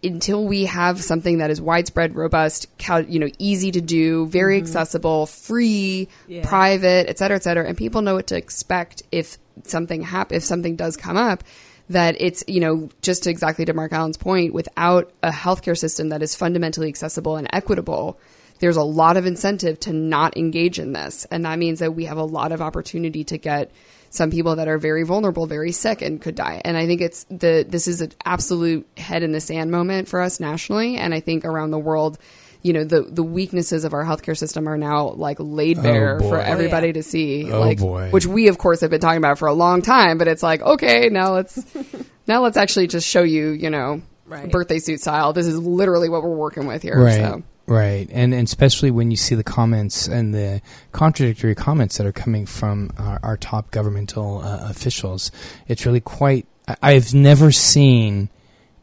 [0.03, 4.57] until we have something that is widespread, robust, cal- you know, easy to do, very
[4.57, 6.43] accessible, free, Yeah.
[6.43, 10.43] private, et cetera, et cetera, and people know what to expect if something hap- if
[10.43, 11.43] something does come up,
[11.91, 16.21] that it's, you know, just exactly to Mark Allen's point, without a healthcare system that
[16.21, 18.19] is fundamentally accessible and equitable,
[18.59, 21.25] there's a lot of incentive to not engage in this.
[21.31, 23.71] And that means that we have a lot of opportunity to get
[24.11, 26.61] some people that are very vulnerable, very sick, and could die.
[26.63, 30.21] And I think it's the this is an absolute head in the sand moment for
[30.21, 32.19] us nationally, and I think around the world.
[32.63, 36.29] You know the the weaknesses of our healthcare system are now like laid bare boy.
[36.29, 36.93] for Oh, everybody yeah.
[36.93, 37.51] to see.
[37.51, 38.09] Oh, like, boy.
[38.11, 40.17] which we of course have been talking about for a long time.
[40.17, 41.59] But it's like okay, now let's
[42.27, 44.49] now let's actually just show you, you know, Right.
[44.49, 45.33] birthday suit style.
[45.33, 46.97] This is literally what we're working with here.
[47.03, 47.15] Right.
[47.17, 47.43] So.
[47.67, 50.61] Right, and, and especially when you see the comments and the
[50.93, 55.31] contradictory comments that are coming from our, our top governmental uh, officials,
[55.67, 56.45] it's really quite.
[56.67, 58.29] I- I've never seen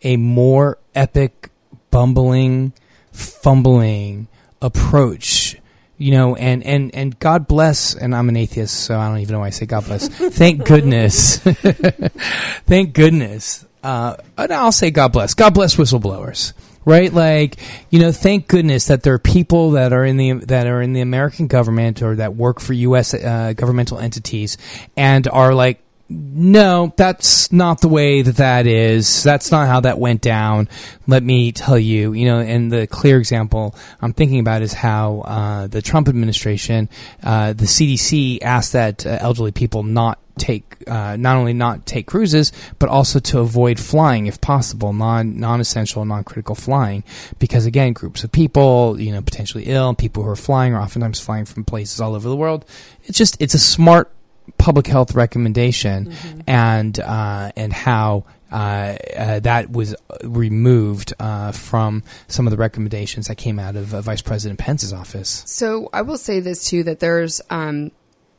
[0.03, 1.51] a more epic,
[1.91, 2.73] bumbling,
[3.19, 4.29] fumbling
[4.63, 5.57] approach.
[6.01, 9.33] You know, and, and, and God bless, and I'm an atheist, so I don't even
[9.33, 10.07] know why I say God bless.
[10.37, 11.39] Thank goodness.
[12.67, 13.67] Thank goodness.
[13.83, 15.35] Uh, and I'll say God bless.
[15.35, 16.53] God bless whistleblowers.
[16.85, 17.57] Right, like
[17.91, 20.95] you know, thank goodness that there are people that are in the that are in
[20.95, 23.13] the American government or that work for U.S.
[23.13, 24.57] Uh, governmental entities
[24.97, 29.23] and are like, no, that's not the way that that is.
[29.23, 30.69] That's not how that went down.
[31.07, 35.21] Let me tell you, you know, and the clear example I'm thinking about is how
[35.21, 36.89] uh, the Trump administration,
[37.23, 42.07] uh, the CDC asked that uh, elderly people not take uh, not only not take
[42.07, 47.03] cruises but also to avoid flying if possible non non-essential non-critical flying
[47.41, 51.19] because again groups of people you know potentially ill people who are flying are oftentimes
[51.19, 52.65] flying from places all over the world
[53.03, 54.13] it's just it's a smart
[54.57, 56.13] public health recommendation
[56.47, 63.27] and uh, and how uh, uh, that was removed uh, from some of the recommendations
[63.27, 65.43] that came out of uh, Vice President Pence's office.
[65.47, 67.91] So I will say this too that there's um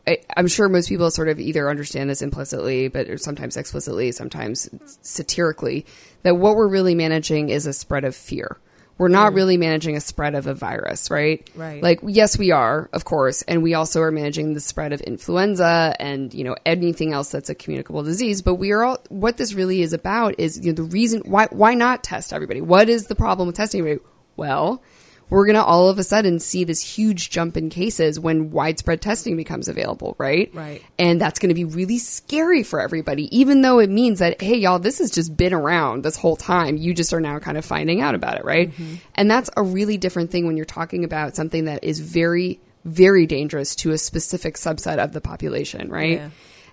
[0.08, 4.68] I, I'm sure most people sort of either understand this implicitly, but sometimes explicitly, sometimes
[5.02, 5.86] satirically,
[6.24, 8.58] that what we're really managing is a spread of fear.
[9.00, 9.38] We're not mm.
[9.38, 11.50] really managing a spread of a virus, right?
[11.56, 11.82] Right.
[11.82, 15.96] Like, yes, we are, of course, and we also are managing the spread of influenza
[16.00, 18.42] and you know anything else that's a communicable disease.
[18.42, 21.48] But we are all what this really is about is you know, the reason why
[21.50, 22.60] why not test everybody?
[22.60, 24.06] What is the problem with testing everybody?
[24.36, 24.84] Well,
[25.30, 29.02] we're going to all of a sudden see this huge jump in cases when widespread
[29.02, 30.50] testing becomes available, right?
[30.54, 30.84] Right.
[30.98, 34.58] And that's going to be really scary for everybody, even though it means that, hey,
[34.58, 36.78] y'all, this has just been around this whole time.
[36.78, 38.74] You just are now kind of finding out about it, right?
[39.16, 43.26] And that's a really different thing when you're talking about something that is very, very
[43.26, 46.20] dangerous to a specific subset of the population, right?
[46.20, 46.30] Yeah.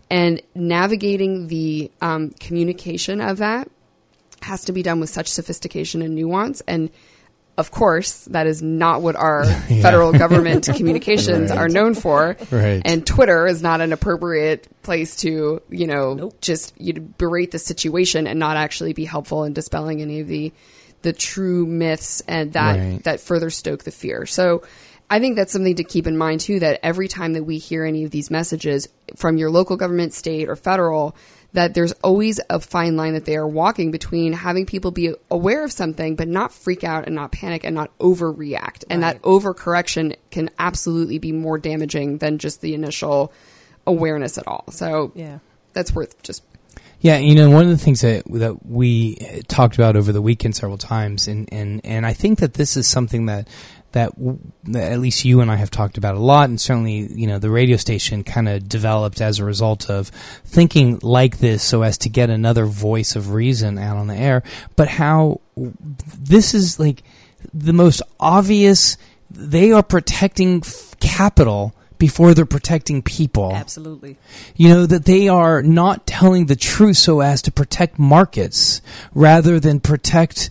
[0.09, 3.69] And navigating the um, communication of that
[4.43, 6.63] has to be done with such sophistication and nuance.
[6.69, 6.91] And
[7.59, 9.45] of course, that is not what our
[9.83, 11.59] federal government communications Right.
[11.59, 12.37] are known for.
[12.51, 12.83] Right.
[12.85, 17.59] And Twitter is not an appropriate place to, you know, just you know, berate the
[17.59, 20.53] situation and not actually be helpful in dispelling any of the
[21.03, 23.05] the true myths and that Right.
[23.05, 24.27] that further stoke the fear.
[24.27, 24.63] So
[25.09, 27.85] I think that's something to keep in mind too that every time that we hear
[27.85, 31.15] any of these messages from your local government, state or federal,
[31.57, 35.65] that there's always a fine line that they are walking between having people be aware
[35.65, 38.85] of something but not freak out and not panic and not overreact.
[38.91, 43.33] And that overcorrection can absolutely be more damaging than just the initial
[43.87, 44.65] awareness at all.
[44.71, 45.39] So Yeah.
[45.73, 46.43] that's worth just
[47.01, 50.23] Yeah, you know, one of the things that that we uh, talked about over the
[50.23, 53.49] weekend several times, and and and I think that this is something that
[53.97, 54.39] that, w-
[54.75, 57.51] at least you and I have talked about a lot, and certainly you know the
[57.51, 60.09] radio station kind of developed as a result of
[60.45, 64.43] thinking like this, so as to get another voice of reason out on the air.
[64.77, 67.03] But how this is like
[67.53, 68.97] the most obvious.
[69.29, 74.19] They are protecting f- capital before they're protecting people Absolutely.
[74.55, 78.83] you know that they are not telling the truth so as to protect markets
[79.15, 80.51] rather than protect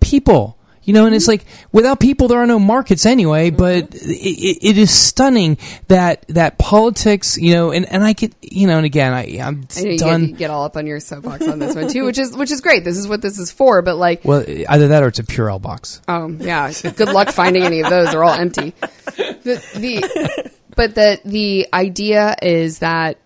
[0.00, 0.55] people
[0.86, 3.50] You know, and it's like without people, there are no markets anyway.
[3.50, 8.34] But it, it, it is stunning that that politics, you know, and, and I could,
[8.40, 10.20] you know, and again, I I'm I know you done.
[10.22, 12.50] get, you get all up on your soapbox on this one too, which is which
[12.50, 12.84] is great.
[12.84, 13.82] This is what this is for.
[13.82, 16.00] But like, well, either that or it's a Purell box.
[16.08, 16.72] Um, yeah.
[16.82, 18.12] Good luck finding any of those.
[18.12, 18.72] They're all empty.
[19.16, 23.18] The, the but the the idea is that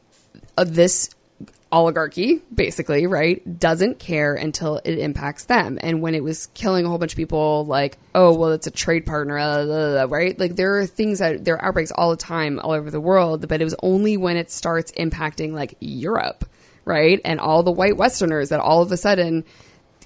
[0.56, 1.10] uh, this
[1.72, 5.78] oligarchy, basically, right, doesn't care until it impacts them.
[5.82, 8.72] And when it was killing a whole bunch of people, like, oh, well, it's a
[8.72, 10.38] trade partner, blah, blah, blah, right?
[10.38, 13.46] Like, there are things that there are outbreaks all the time all over the world,
[13.48, 16.44] but it was only when it starts impacting like Europe,
[16.84, 19.44] right, and all the white Westerners that all of a sudden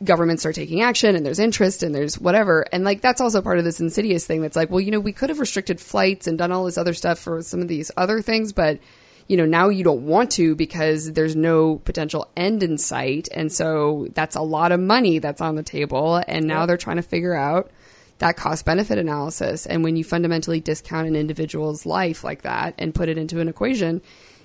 [0.03, 2.67] governments start taking action and there's interest and there's whatever.
[2.73, 5.13] And like that's also part of this insidious thing that's like, well, you know, we
[5.13, 8.21] could have restricted flights and done all this other stuff for some of these other
[8.21, 8.81] things, but
[9.27, 13.29] you know, now you don't want to because there's no potential end in sight.
[13.33, 16.23] And so that's a lot of money that's on the table.
[16.29, 17.71] And now they're trying to figure out
[18.19, 19.67] that cost benefit analysis.
[19.67, 23.49] And when you fundamentally discount an individual's life like that and put it into an
[23.49, 24.03] equation,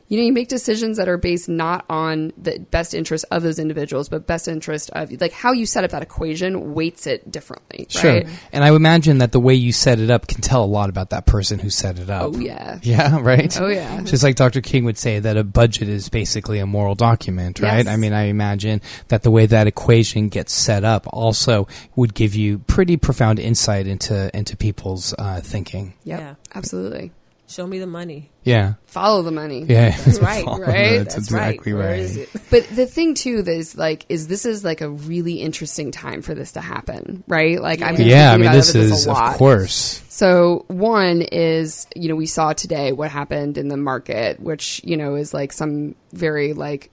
[0.09, 3.59] you know, you make decisions that are based not on the best interest of those
[3.59, 7.85] individuals, but best interest of like how you set up that equation weights it differently.
[7.89, 8.13] Sure.
[8.13, 8.27] Right?
[8.51, 10.89] And I would imagine that the way you set it up can tell a lot
[10.89, 12.33] about that person who set it up.
[12.33, 12.79] Oh yeah.
[12.81, 13.55] Yeah, right?
[13.61, 14.01] Oh, yeah.
[14.01, 14.61] Just like Dr.
[14.61, 17.85] King would say that a budget is basically a moral document, right?
[17.85, 17.87] Yes.
[17.87, 22.33] I mean, I imagine that the way that equation gets set up also would give
[22.33, 25.93] you pretty profound insight into into people's uh, thinking.
[26.03, 26.19] Yep.
[26.19, 26.35] Yeah.
[26.55, 27.11] Absolutely.
[27.49, 28.29] Show me the money.
[28.43, 28.75] Yeah.
[28.85, 29.65] Follow the money.
[29.67, 29.97] Yeah.
[29.97, 30.99] That's right, right?
[30.99, 31.49] That's, That's right.
[31.55, 32.29] exactly Where right.
[32.51, 36.21] But the thing too that is like is this is like a really interesting time
[36.21, 37.59] for this to happen, right?
[37.59, 40.03] Like I'm Yeah, I mean, this this is, a of course.
[40.09, 44.95] So one is, you know, we saw today what happened in the market, which, you
[44.95, 46.91] know, is like some very like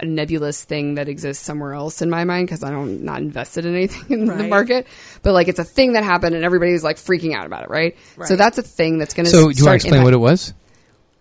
[0.00, 3.66] a nebulous thing that exists somewhere else in my mind because I don't not invested
[3.66, 4.86] in anything in the market.
[5.22, 7.96] But like it's a thing that happened and everybody's like freaking out about it, right?
[8.24, 10.18] So that's a thing that's going to So, do you want to explain what it
[10.18, 10.54] was?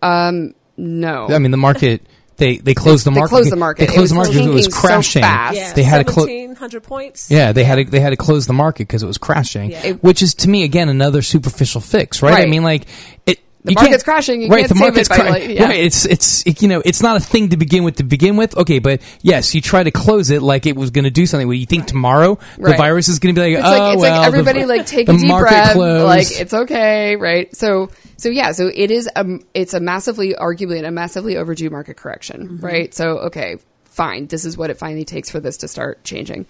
[0.01, 1.27] Um, No.
[1.29, 2.01] I mean, the market.
[2.37, 3.29] They they closed the market.
[3.29, 3.29] They market.
[3.29, 3.87] closed the market.
[3.87, 5.21] They closed the market because it was tanking so crashing.
[5.21, 5.55] fast.
[5.55, 5.73] Yeah.
[5.73, 6.25] They had to close.
[6.27, 7.29] 1700 points.
[7.29, 9.85] Yeah, they had to, they had to close the market because it was crashing, Yeah.
[9.85, 12.43] It- which is to me again another superficial fix, right?
[12.43, 12.87] I mean, like
[13.27, 13.39] it.
[13.63, 14.59] The you market's can't- crashing, you right?
[14.59, 15.63] can't the market's it cra- like, yeah.
[15.65, 15.79] right.
[15.79, 18.57] It's it's it, you know it's not a thing to begin with to begin with.
[18.57, 21.47] Okay, but yes, you try to close it like it was going to do something.
[21.47, 24.01] Well, you think tomorrow the virus is going to be like, It's oh like it's
[24.01, 26.05] well, like everybody the, like take a deep breath, closed.
[26.05, 27.55] like it's okay, right?
[27.55, 31.69] So so yeah, so it is a it's a massively arguably and a massively overdue
[31.69, 32.93] market correction, right?
[32.93, 36.47] So okay, fine, this is what it finally takes for this to start changing.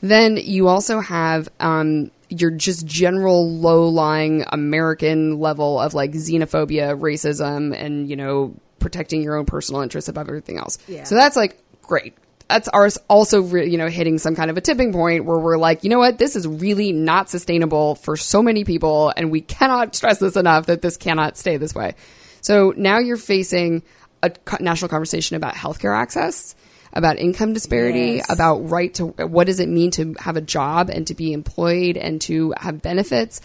[0.00, 6.98] Then you also have um, your just general low lying American level of like xenophobia,
[6.98, 10.78] racism, and you know protecting your own personal interests above everything else.
[10.88, 11.04] Yeah.
[11.04, 12.14] So that's like great.
[12.48, 15.56] That's ours also, re- you know, hitting some kind of a tipping point where we're
[15.56, 19.40] like, you know what, this is really not sustainable for so many people, and we
[19.40, 21.94] cannot stress this enough that this cannot stay this way.
[22.42, 23.82] So now you're facing
[24.22, 26.54] a national conversation about healthcare access,
[26.94, 28.30] about income disparity, Yes.
[28.30, 31.96] about right to what does it mean to have a job and to be employed
[31.96, 33.40] and to have benefits?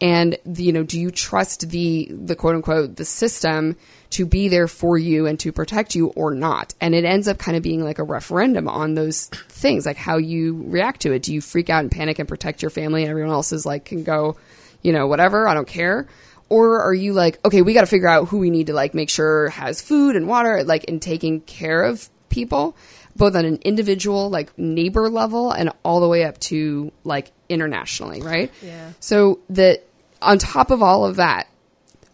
[0.00, 3.76] And you know do you trust the the quote unquote the system
[4.10, 6.74] to be there for you and to protect you or not?
[6.80, 10.16] And it ends up kind of being like a referendum on those things like how
[10.16, 11.22] you react to it.
[11.22, 13.84] Do you freak out and panic and protect your family and everyone else is like
[13.84, 14.36] can go
[14.82, 15.46] you know whatever?
[15.48, 16.08] I don't care.
[16.48, 18.94] Or are you like okay we got to figure out who we need to like
[18.94, 22.76] make sure has food and water like in taking care of people
[23.16, 28.20] both on an individual like neighbor level and all the way up to like internationally
[28.22, 28.90] right Yeah.
[29.00, 29.84] so that
[30.20, 31.46] on top of all of that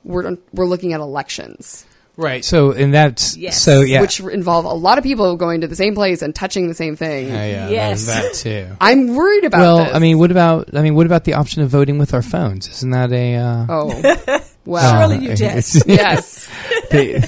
[0.05, 1.85] we're we're looking at elections
[2.17, 2.45] right.
[2.45, 3.63] So and that's Yes.
[3.63, 4.03] so yeah.
[4.03, 6.95] which involve a lot of people going to the same place and touching the same
[6.97, 8.07] thing yeah, yeah, Yes.
[8.07, 8.77] there's that too.
[8.81, 9.95] i'm worried about Well, this.
[9.95, 12.69] I mean, what about I mean, what about the option of voting with our phones?
[12.69, 15.39] Isn't that a uh, oh well Surely you it's-
[15.73, 15.87] jest.
[15.87, 16.49] yes
[16.91, 17.23] They-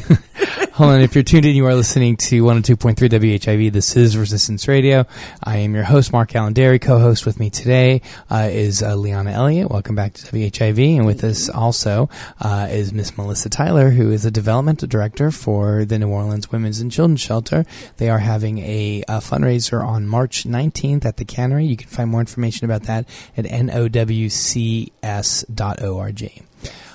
[0.83, 1.01] Hold on.
[1.01, 3.71] If you're tuned in, you are listening to 102.3 WHIV.
[3.73, 5.07] This is Resistance Radio.
[5.41, 6.81] I am your host, Mark Alain Dery.
[6.81, 9.71] Co-host with me today uh, is uh, Liana Elliott.
[9.71, 10.97] Welcome back to WHIV.
[10.97, 15.85] And with us also uh, is Miss Melissa Tyler, who is a developmental director for
[15.85, 17.65] the New Orleans Women's and Children's Shelter.
[17.99, 21.65] They are having a, uh fundraiser on March 19th at the Cannery.
[21.65, 24.33] You can find more information about that at nowcs.org.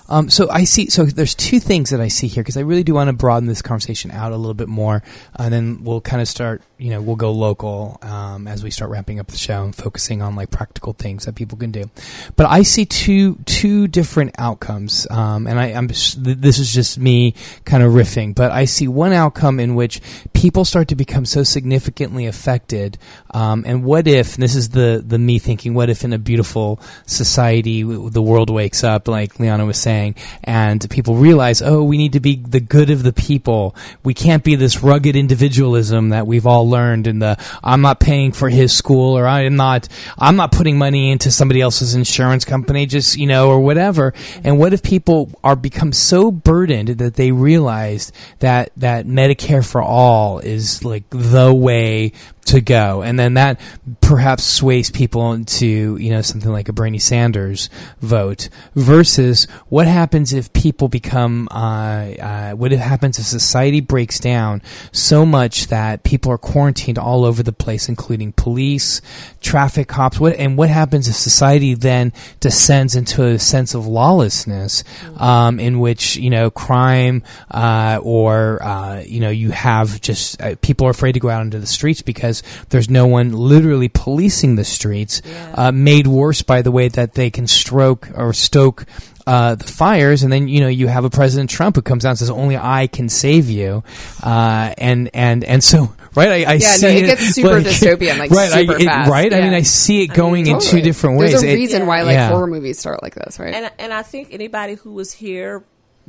[0.09, 0.89] Um, so I see.
[0.89, 3.47] So there's two things that I see here because I really do want to broaden
[3.47, 5.03] this conversation out a little bit more,
[5.37, 8.91] and then we'll kind of start you know, we'll go local um, as we start
[8.91, 11.89] wrapping up the show and focusing on like practical things that people can do.
[12.35, 17.33] But I see two two different outcomes, um, and I, I'm this is just me
[17.65, 20.01] kind of riffing, but I see one outcome in which
[20.33, 22.97] people start to become so significantly affected.
[23.31, 25.73] Um, and what if and this is the the me thinking?
[25.73, 30.87] What if in a beautiful society the world wakes up, like Liana was saying, and
[30.91, 33.75] people realize, oh, we need to be the good of the people.
[34.03, 38.31] We can't be this rugged individualism that we've all learned in the I'm not paying
[38.31, 39.87] for his school or I'm not
[40.17, 44.13] I'm not putting money into somebody else's insurance company just you know or whatever.
[44.43, 49.81] And what if people are become so burdened that they realized that that Medicare for
[49.81, 52.11] all is like the way
[52.47, 53.01] to go.
[53.01, 53.59] And then that
[54.01, 57.69] perhaps sways people into you know something like a Bernie Sanders
[57.99, 64.61] vote versus what happens if people become uh, uh, what happens if society breaks down
[64.91, 69.01] so much that people are quarantined all over the place including police
[69.41, 70.19] traffic cops?
[70.19, 74.83] What and what happens if society then descends into a sense of lawlessness
[75.17, 80.55] um, in which you know crime uh, or uh, you know you have just uh,
[80.61, 82.36] people are afraid to go out into the streets because
[82.69, 85.21] there's no one literally policing the streets
[85.55, 88.85] uh, made worse by the way that they can stroke or stoke
[89.25, 92.11] uh, the fires, and then you know you have a President Trump who comes out
[92.11, 93.83] and says, "Only I can save you,"
[94.23, 98.17] uh, and and and so right, I, I Yeah, no, see it gets super dystopian,
[98.19, 99.33] like, right, super I, it- fast, right.
[99.33, 99.53] I mean.
[99.53, 101.31] I see it going in two different ways.
[101.31, 102.29] There's a It- reason why like yeah.
[102.29, 103.53] horror movies start like this, right?
[103.53, 105.61] And and I think anybody who was here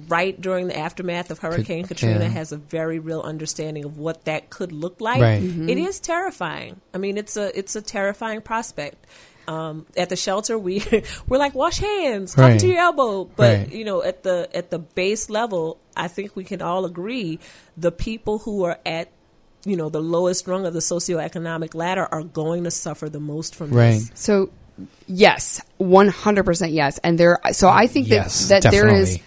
[0.07, 2.29] right during the aftermath of Hurricane Katrina yeah.
[2.29, 5.21] has a very real understanding of what that could look like.
[5.21, 5.43] Right.
[5.43, 5.69] Mm-hmm.
[5.69, 6.81] It is terrifying.
[6.95, 9.05] I mean, it's a it's a terrifying prospect.
[9.49, 10.85] Um, at the shelter, we
[11.27, 12.61] we're like wash hands, cover Right.
[12.61, 13.25] to your elbow.
[13.25, 13.73] But Right.
[13.73, 17.39] you know, at the at the base level, I think we can all agree
[17.77, 19.11] the people who are at
[19.65, 23.55] you know the lowest rung of the socioeconomic ladder are going to suffer the most
[23.57, 23.95] from Right.
[23.95, 24.11] this.
[24.15, 24.51] So,
[25.07, 26.99] yes, one hundred percent yes.
[27.03, 29.25] And there, so I think Yes, that that there is definitely.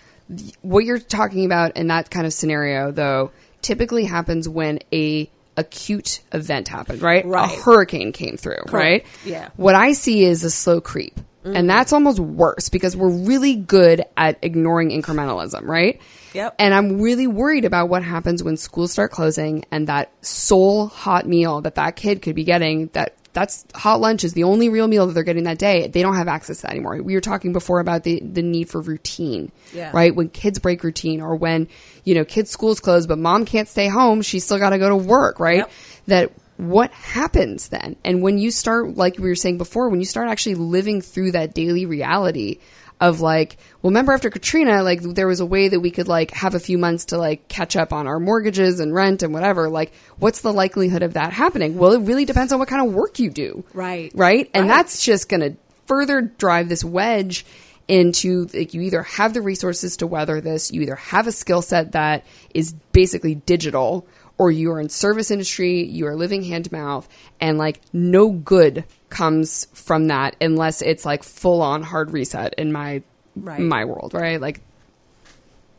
[0.62, 6.22] What you're talking about in that kind of scenario, though, typically happens when a acute
[6.32, 7.26] event happened, right?
[7.26, 7.52] Right.
[7.52, 9.06] A hurricane came through, right?
[9.26, 9.50] Yeah.
[9.56, 11.20] What I see is a slow creep.
[11.44, 11.68] And mm-hmm.
[11.68, 16.00] that's almost worse because we're really good at ignoring incrementalism, right?
[16.34, 16.56] Yep.
[16.60, 21.28] And I'm really worried about what happens when schools start closing and that sole hot
[21.28, 24.88] meal that that kid could be getting that that's hot lunch is the only real
[24.88, 25.88] meal that they're getting that day.
[25.88, 27.02] They don't have access to that anymore.
[27.02, 29.92] We were talking before about the, the need for routine, Yeah.
[29.94, 30.14] right?
[30.14, 31.68] When kids break routine or when,
[32.04, 34.22] you know, kids' schools closed, but mom can't stay home.
[34.22, 35.58] She's still got to go to work, right?
[35.60, 35.72] Yep.
[36.08, 37.96] That what happens then?
[38.04, 41.32] And when you start, like we were saying before, when you start actually living through
[41.32, 42.60] that daily reality
[43.02, 46.32] of like, well, remember after Katrina, like there was a way that we could like
[46.32, 49.68] have a few months to like catch up on our mortgages and rent and whatever.
[49.70, 51.78] Like, what's the likelihood of that happening?
[51.78, 53.66] Well, it really depends on what kind of work you do.
[53.74, 54.12] Right.
[54.16, 54.50] Right.
[54.54, 54.76] And Right.
[54.76, 57.46] that's just going to further drive this wedge
[57.88, 61.62] into like you either have the resources to weather this, you either have a skill
[61.62, 62.24] set that
[62.54, 64.06] is basically digital,
[64.42, 67.08] or you are in service industry, you are living hand to mouth,
[67.40, 72.72] and like no good comes from that unless it's like full on hard reset in
[72.72, 73.04] my
[73.36, 73.60] Right.
[73.60, 74.42] my world, right?
[74.42, 74.62] Like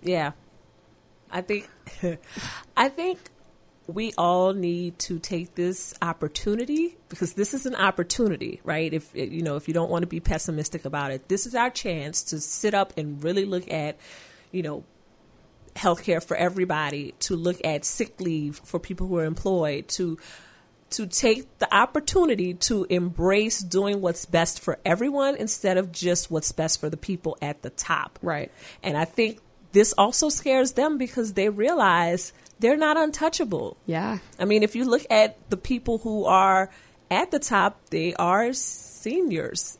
[0.00, 0.30] Yeah.
[1.28, 1.68] I think
[2.76, 3.18] I think
[3.88, 8.94] we all need to take this opportunity because this is an opportunity, right?
[8.94, 11.68] If you know, if you don't want to be pessimistic about it, this is our
[11.68, 13.96] chance to sit up and really look at,
[14.52, 14.84] you know,
[15.74, 20.18] healthcare for everybody, to look at sick leave for people who are employed, to
[20.90, 26.52] to take the opportunity to embrace doing what's best for everyone instead of just what's
[26.52, 28.18] best for the people at the top.
[28.20, 28.52] Right.
[28.82, 29.40] And I think
[29.72, 33.76] this also scares them because they realize they're not untouchable.
[33.86, 34.18] yeah.
[34.38, 36.70] I mean, if you look at the people who are
[37.10, 39.78] at the top, they are seniors.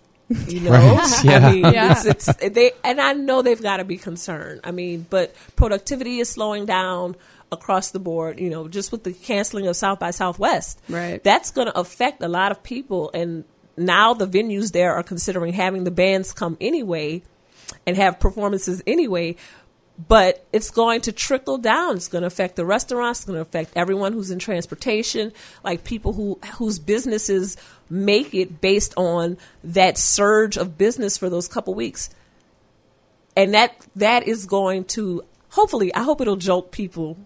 [0.48, 1.46] You know, Right, yeah.
[1.46, 1.92] I mean, Yeah.
[2.06, 4.60] it's, it's they, and I know they've got to be concerned.
[4.64, 7.16] I mean, but productivity is slowing down
[7.50, 8.40] across the board.
[8.40, 11.22] You know, just with the canceling of South by Southwest, Right.
[11.22, 13.44] That's going to affect a lot of people, and
[13.76, 17.22] now the venues there are considering having the bands come anyway
[17.86, 19.36] and have performances anyway.
[20.08, 21.96] But it's going to trickle down.
[21.96, 23.20] It's going to affect the restaurants.
[23.20, 25.32] It's going to affect everyone who's in transportation,
[25.62, 27.56] like people who whose businesses
[27.90, 32.10] make it based on that surge of business for those couple weeks.
[33.36, 37.18] And that that is going to hopefully, I hope it'll jolt people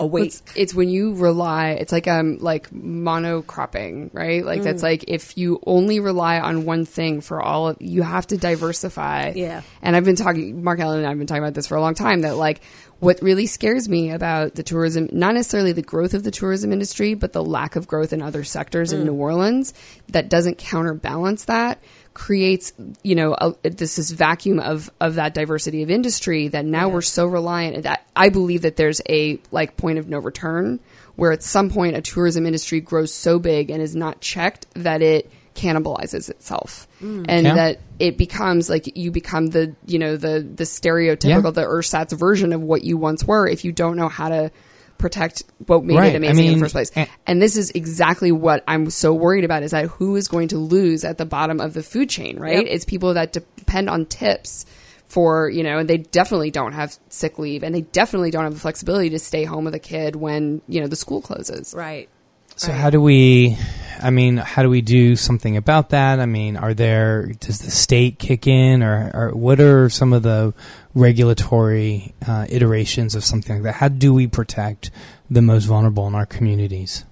[0.00, 0.26] awake.
[0.26, 1.70] It's, it's when you rely.
[1.70, 4.44] It's like um like monocropping, right?
[4.44, 4.84] Like that's Mm.
[4.84, 9.32] like if you only rely on one thing for all of you have to diversify.
[9.34, 9.62] Yeah.
[9.82, 11.94] And I've been talking, Mark Alain and I've been talking about this for a long
[11.94, 12.20] time.
[12.22, 12.60] That like
[12.98, 17.14] what really scares me about the tourism, not necessarily the growth of the tourism industry,
[17.14, 19.04] but the lack of growth in other sectors in Mm.
[19.06, 19.74] New Orleans
[20.08, 21.78] that doesn't counterbalance that
[22.14, 22.72] creates
[23.02, 27.02] you know a, this this vacuum of of that diversity of industry that now we're
[27.02, 30.80] so reliant that I believe that there's a like point of no return
[31.16, 35.02] where at some point a tourism industry grows so big and is not checked that
[35.02, 37.24] it cannibalizes itself Mm.
[37.28, 37.54] and Yeah.
[37.54, 41.50] that it becomes like you become the you know the the stereotypical Yeah.
[41.50, 44.50] the ersatz version of what you once were if you don't know how to
[44.98, 46.08] protect what made Right.
[46.12, 46.90] it I amazing in the first place
[47.26, 50.58] and this is exactly what I'm so worried about is that who is going to
[50.58, 52.58] lose at the bottom of the food chain, right?
[52.58, 52.66] Yep.
[52.68, 54.64] It's people that depend on tips
[55.08, 58.54] for, you know, and they definitely don't have sick leave and they definitely don't have
[58.54, 61.74] the flexibility to stay home with a kid when, you know, the school closes.
[61.76, 62.08] Right.
[62.56, 63.58] So how do we?
[64.02, 66.20] I mean, how do we do something about that?
[66.20, 67.26] I mean, are there?
[67.38, 70.54] Does the state kick in, or, or what are some of the
[70.94, 73.74] regulatory uh, iterations of something like that?
[73.74, 74.90] How do we protect
[75.30, 77.04] the most vulnerable in our communities?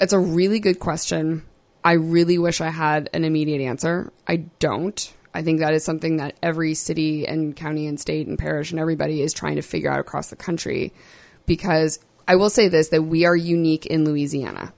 [0.00, 1.44] It's a really good question.
[1.84, 4.12] I really wish I had an immediate answer.
[4.26, 5.12] I don't.
[5.38, 8.80] I think that is something that every city and county and state and parish and
[8.80, 10.92] everybody is trying to figure out across the country
[11.46, 14.72] because I will say this that we are unique in Louisiana.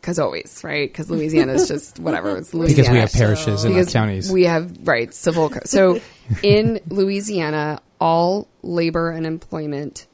[0.00, 0.88] Because always, right?
[0.88, 2.36] Because Louisiana is just whatever.
[2.36, 2.76] It's Louisiana.
[2.82, 4.30] Because we have parishes and not Because counties.
[4.30, 5.50] We have right civil.
[5.50, 6.00] Co- so
[6.44, 10.06] in Louisiana, all labor and employment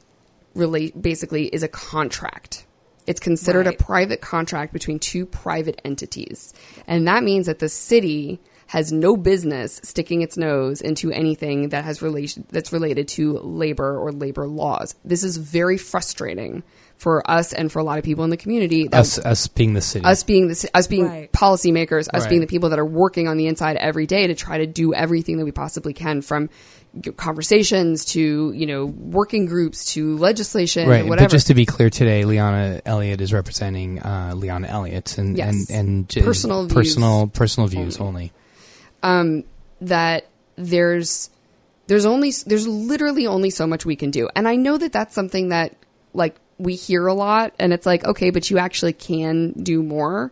[0.55, 2.65] relate basically is a contract.
[3.05, 3.79] It's considered Right.
[3.79, 6.55] a private contract between two private entities,
[6.87, 8.39] and that means that the city
[8.71, 13.97] has no business sticking its nose into anything that has relation that's related to labor
[13.99, 14.95] or labor laws.
[15.03, 16.63] This is very frustrating
[16.95, 18.87] for us and for a lot of people in the community.
[18.87, 20.05] that- Us, us being the city.
[20.05, 21.29] us being the us being Right.
[21.33, 22.29] policymakers, us Right.
[22.29, 24.93] being the people that are working on the inside every day to try to do
[24.93, 26.47] everything that we possibly can, from
[27.17, 31.27] conversations to you know working groups to legislation, Right, whatever.
[31.27, 35.69] but just to be clear, today Liana Elliott is representing uh, Liana Elliott and Yes.
[35.69, 38.31] and and j- Personal views personal personal views only.
[39.03, 39.43] Um,
[39.81, 41.29] that there's
[41.87, 45.15] there's only there's literally only so much we can do, and I know that that's
[45.15, 45.75] something that
[46.13, 50.31] like we hear a lot, and it's like okay, but you actually can do more,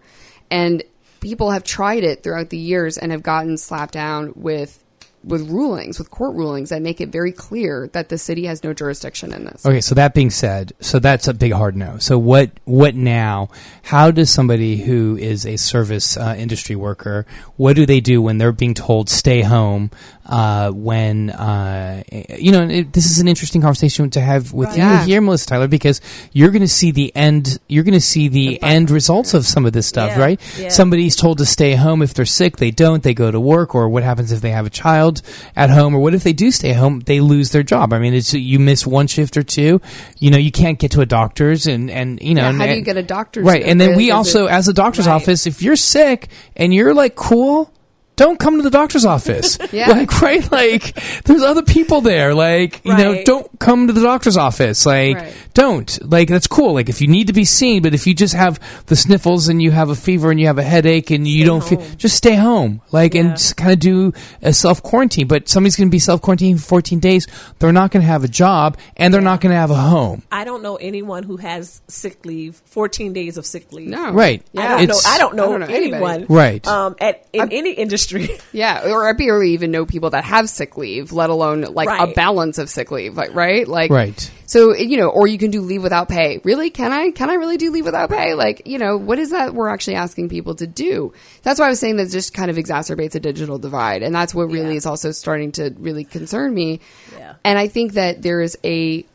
[0.50, 0.84] and
[1.20, 4.84] people have tried it throughout the years and have gotten slapped down with
[5.24, 8.74] with rulings, with court rulings that make it very clear that the city has no
[8.74, 9.66] jurisdiction in this.
[9.66, 11.98] Okay, so that being said, so that's a big hard no.
[12.00, 13.50] So what what now?
[13.84, 17.26] How does somebody who is a service uh, industry worker,
[17.58, 19.92] what do they do when they're being told stay home?
[20.26, 22.04] Uh, when uh,
[22.38, 24.78] you know, it, this is an interesting conversation to have with Right.
[24.78, 25.06] you Yeah.
[25.06, 26.02] here, Melissa Tyler, because
[26.34, 27.58] you're going to see the end.
[27.68, 30.40] You're going to see the end results of some of this stuff, Yeah, right?
[30.60, 30.70] yeah.
[30.70, 33.02] Somebody's told to stay home if they're sick, they don't.
[33.02, 35.09] They go to work, or what happens if they have a child
[35.56, 37.94] at home, or what if they do stay home, they lose their job?
[37.94, 39.82] I mean, it's you miss one shift or two.
[40.20, 42.68] You know, you can't get to a doctor's, and and you know, Yeah, and- how
[42.68, 45.14] do you get a doctor's Right, and then we also, as a doctor's Right.
[45.16, 47.72] office, if you're sick and you're like cool.
[48.20, 49.58] Don't come to the doctor's office.
[49.72, 49.92] Yeah.
[49.92, 50.52] Like, right?
[50.52, 50.96] Like,
[51.26, 52.34] there's other people there.
[52.34, 54.86] Like, you know, don't come to the doctor's office.
[54.86, 55.34] Like, Right.
[55.54, 55.88] don't.
[56.12, 56.74] Like, that's cool.
[56.74, 59.62] Like, if you need to be seen, but if you just have the sniffles and
[59.62, 62.18] you have a fever and you have a headache and you Stay don't feel, just
[62.18, 62.82] stay home.
[62.92, 63.36] Like, and Yeah.
[63.36, 64.12] just kind of do
[64.42, 65.28] a self quarantine.
[65.28, 67.26] But somebody's going to be self quarantined for 14 days.
[67.60, 70.24] They're not going to have a job and they're not going to have a home.
[70.32, 73.88] I don't know anyone who has sick leave, 14 days of sick leave.
[73.88, 74.42] no Right.
[74.52, 75.00] Yeah, I don't know.
[75.06, 75.94] I don't know, I don't know anybody.
[75.94, 76.26] anyone.
[76.28, 76.68] Right.
[76.68, 78.09] Um, at in any industry.
[78.52, 82.12] Yeah, or I barely even know people that have sick leave, let alone like a
[82.14, 83.68] balance of sick leave, like right?
[83.68, 84.32] Like Right.
[84.48, 86.40] So you know, or you can do leave without pay.
[86.44, 86.70] Really?
[86.72, 87.12] Can I?
[87.12, 88.34] Can I really do leave without pay?
[88.34, 91.14] Like you know, what is that we're actually asking people to do?
[91.44, 94.34] That's why I was saying that just kind of exacerbates a digital divide, and that's
[94.34, 94.78] what really Yeah.
[94.78, 96.80] is also starting to really concern me.
[97.16, 97.36] Yeah.
[97.44, 99.06] And I think that there is a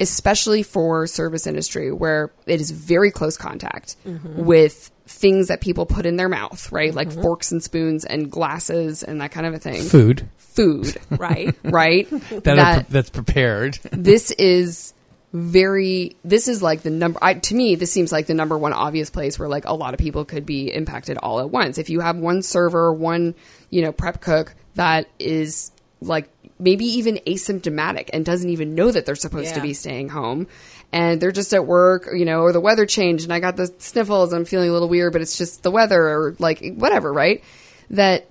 [0.00, 4.44] especially for service industry where it is very close contact Mm-hmm.
[4.44, 6.94] with things that people put in their mouth, right?
[6.94, 7.22] Like mm-hmm.
[7.22, 9.82] forks and spoons and glasses and that kind of a thing.
[9.82, 11.54] Food Food, right.
[11.64, 12.08] right?
[12.10, 13.74] that, are pre- that's prepared.
[13.90, 14.94] this is
[15.32, 18.72] very this is like the number I, to me this seems like the number one
[18.72, 21.90] obvious place where like a lot of people could be impacted all at once if
[21.90, 23.34] you have one server one
[23.68, 26.28] you know prep cook that is like
[26.60, 30.46] maybe even asymptomatic and doesn't even know that they're supposed to be staying home
[30.94, 33.66] and they're just at work you know or the weather changed and i got the
[33.78, 37.42] sniffles i'm feeling a little weird but it's just the weather or like whatever right
[37.90, 38.30] that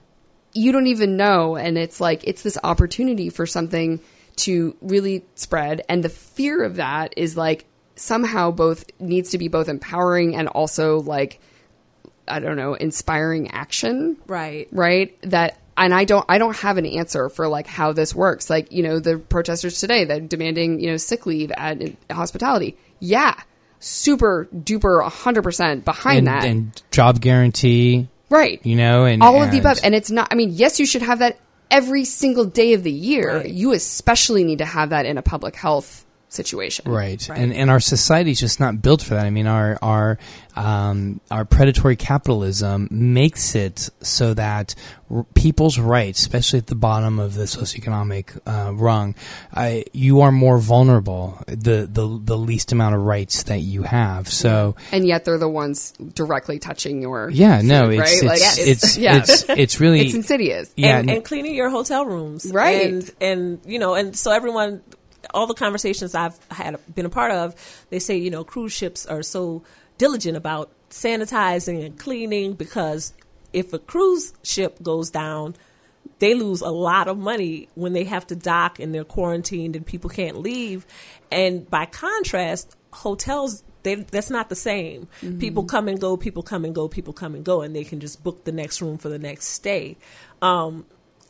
[0.53, 3.99] you don't even know and it's like it's this opportunity for something
[4.37, 9.49] to really spread and the fear of that is like somehow both needs to be
[9.49, 11.39] both empowering and also like
[12.25, 14.15] I don't know, inspiring action.
[14.27, 14.69] Right.
[14.71, 15.17] Right?
[15.23, 18.49] That and I don't I don't have an answer for like how this works.
[18.49, 22.77] Like, you know, the protesters today that demanding, you know, sick leave at hospitality.
[22.99, 23.35] Yeah.
[23.79, 26.45] Super duper 100% behind and, that.
[26.45, 28.65] and job guarantee, right.
[28.65, 29.79] you know, and all of the above.
[29.83, 31.37] And it's not, I mean, yes, you should have that
[31.69, 33.45] every single day of the year.
[33.45, 36.02] You especially need to have that in a public health
[36.33, 36.91] situation.
[36.91, 37.27] Right.
[37.29, 39.25] And and our society's just not built for that.
[39.25, 40.17] I mean, our our
[40.55, 44.75] um, our predatory capitalism makes it so that
[45.09, 49.15] r- people's rights, especially at the bottom of the socioeconomic uh, rung,
[49.53, 51.41] uh, you are more vulnerable.
[51.47, 54.27] The the the least amount of rights that you have.
[54.27, 54.75] So.
[54.91, 58.23] And yet they're the ones directly touching your Yeah, no, it's right?
[58.23, 59.17] Like, it's, it's, yeah.
[59.17, 60.71] it's it's really it's insidious.
[60.75, 62.85] Yeah, and, and cleaning your hotel rooms, Right.
[62.85, 64.81] And and you know, and so everyone,
[65.33, 67.55] all the conversations I've had been a part of,
[67.89, 69.63] they say you know cruise ships are so
[69.97, 73.13] diligent about sanitizing and cleaning because
[73.51, 75.55] if a cruise ship goes down.
[76.19, 79.85] They lose a lot of money when they have to dock and they're quarantined and
[79.85, 80.85] people can't leave.
[81.31, 85.07] And by contrast, hotels they, that's not the same.
[85.39, 87.99] People come and go, people come and go, people come and go, and they can
[87.99, 89.97] just book the next room for the next stay.
[90.41, 90.85] Um,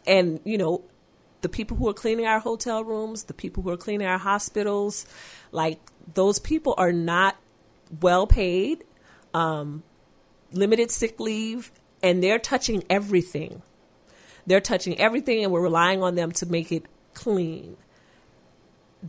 [0.05, 0.83] and you know,
[1.43, 5.05] the people who are cleaning our hotel rooms, the people who are cleaning our hospitals,
[5.51, 5.79] like
[6.15, 7.35] those people are not
[8.01, 8.83] well paid,
[9.33, 9.83] um,
[10.51, 11.71] limited sick leave,
[12.01, 13.61] and they're touching everything.
[14.47, 17.77] They're touching everything, and we're relying on them to make it clean.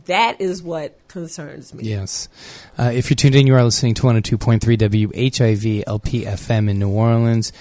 [0.05, 1.85] That is what concerns me.
[1.85, 2.27] Yes.
[2.77, 7.53] Uh, if you're tuned in, you are listening to 102.3 WHIV LPFM in New Orleans.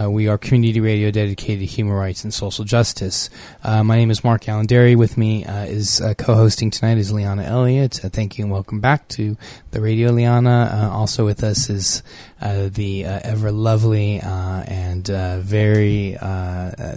[0.00, 3.30] Uh, we are community radio dedicated to human rights and social justice.
[3.64, 4.96] Uh, my name is Mark Alain Dery.
[4.96, 8.04] With me uh, is uh, co-hosting tonight is Liana Elliott.
[8.04, 9.36] Uh, thank you and welcome back to
[9.70, 10.70] the radio, Liana.
[10.72, 12.02] Uh, also with us is
[12.40, 16.16] the ever lovely uh, and uh, very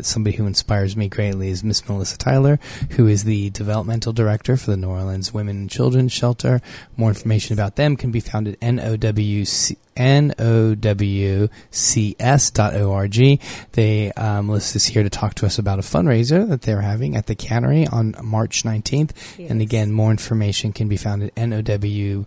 [0.01, 2.59] somebody who inspires me greatly is Miss Melissa Tyler,
[2.91, 6.61] who is the developmental director for the New Orleans Women and Children's Shelter.
[6.97, 9.77] More information about them can be found at NOWC.
[9.97, 11.51] NOWCS.org.
[13.73, 17.15] They, um, Melissa is here to talk to us about a fundraiser that they're having
[17.15, 19.11] at the cannery on March 19th.
[19.49, 22.25] And again, more information can be found at NOWCS.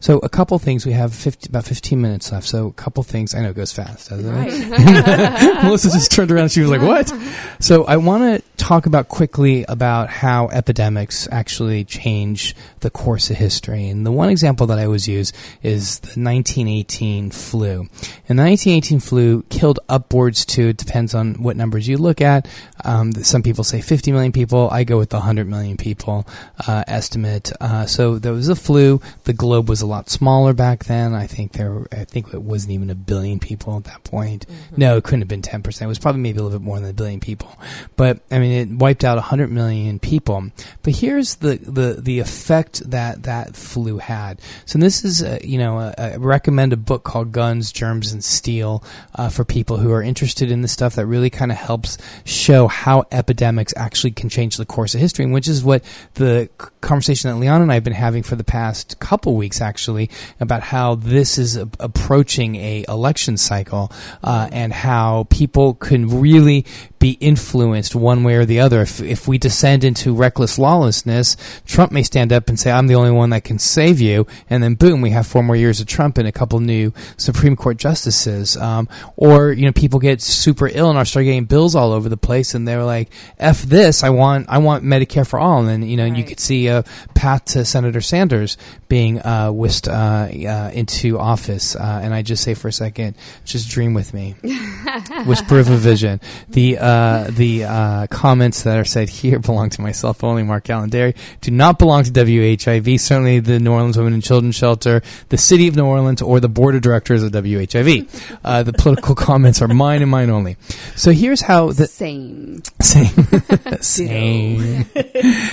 [0.00, 0.86] So a couple things.
[0.86, 2.46] We have 50, about 15 minutes left.
[2.46, 3.34] So a couple things.
[3.34, 5.62] I know it goes fast, doesn't it?
[5.64, 6.50] Melissa just turned around.
[6.50, 7.12] She was like, what?
[7.58, 13.36] So I want to talk about quickly about how epidemics actually change the course of
[13.36, 13.88] history.
[13.88, 17.82] And the one example that I always use is the 1918 flu.
[18.28, 22.48] And the 1918 flu killed upwards to, it depends on what numbers you look at.
[22.84, 24.68] Um, some people say 50 million people.
[24.72, 26.26] I go with the 100 million people
[26.66, 27.52] uh, estimate.
[27.60, 29.00] Uh, so there was a flu.
[29.24, 31.14] The globe was a lot smaller back then.
[31.14, 34.44] I think there, I think it wasn't even a billion people at that point.
[34.76, 35.82] No, it couldn't have been 10%.
[35.82, 37.56] It was probably maybe a little bit more than a billion people.
[37.94, 40.50] But I mean, it wiped out 100 million people.
[40.82, 44.40] But here's the, the, the effect that that flu had.
[44.64, 48.22] So this is, uh, you know, a, I recommend a book called Guns, Germs, and
[48.22, 48.82] Steel
[49.14, 52.68] uh, for people who are interested in this stuff that really kind of helps show
[52.68, 55.84] how epidemics actually can change the course of history, which is what
[56.14, 56.48] the
[56.80, 60.62] conversation that Leon and I have been having for the past couple weeks, actually, about
[60.62, 63.92] how this is a- approaching a election cycle
[64.22, 66.64] uh, and how people can really
[67.06, 68.80] be influenced one way or the other.
[68.80, 72.96] If, if we descend into reckless lawlessness, Trump may stand up and say, I'm the
[72.96, 74.26] only one that can save you.
[74.50, 77.54] And then boom, we have four more years of Trump and a couple new Supreme
[77.54, 78.56] Court justices.
[78.56, 82.08] Um, or, you know, people get super ill and are start getting bills all over
[82.08, 85.60] the place and they're like, F this, I want, I want Medicare for all.
[85.60, 86.82] And then, you know, you could see a
[87.14, 91.76] path to Senator Sanders being, uh, whisked, uh, uh, into office.
[91.76, 94.34] Uh, and I just say for a second, just dream with me.
[95.24, 96.20] Whisper of a vision.
[96.48, 100.88] The uh, the uh, comments that are said here belong to myself only, Mark Alain
[100.88, 101.14] Dery.
[101.42, 102.98] Do not belong to WHIV.
[102.98, 106.48] Certainly, the New Orleans Women and Children's Shelter, the City of New Orleans, or the
[106.48, 108.38] board of directors of WHIV.
[108.42, 110.56] Uh, the political comments are mine and mine only.
[110.94, 112.62] So here's how the Same.
[112.80, 113.26] same.
[113.80, 114.60] Same.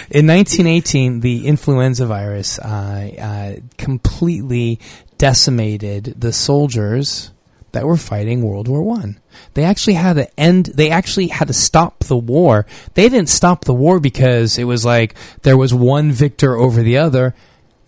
[0.10, 4.80] In 1918, the influenza virus uh, uh, completely
[5.18, 7.32] decimated the soldiers
[7.74, 9.20] that were fighting World War One.
[9.54, 10.68] They actually had to end.
[10.68, 12.66] They actually had to stop the war.
[12.94, 16.98] They didn't stop the war because it was like there was one victor over the
[16.98, 17.36] other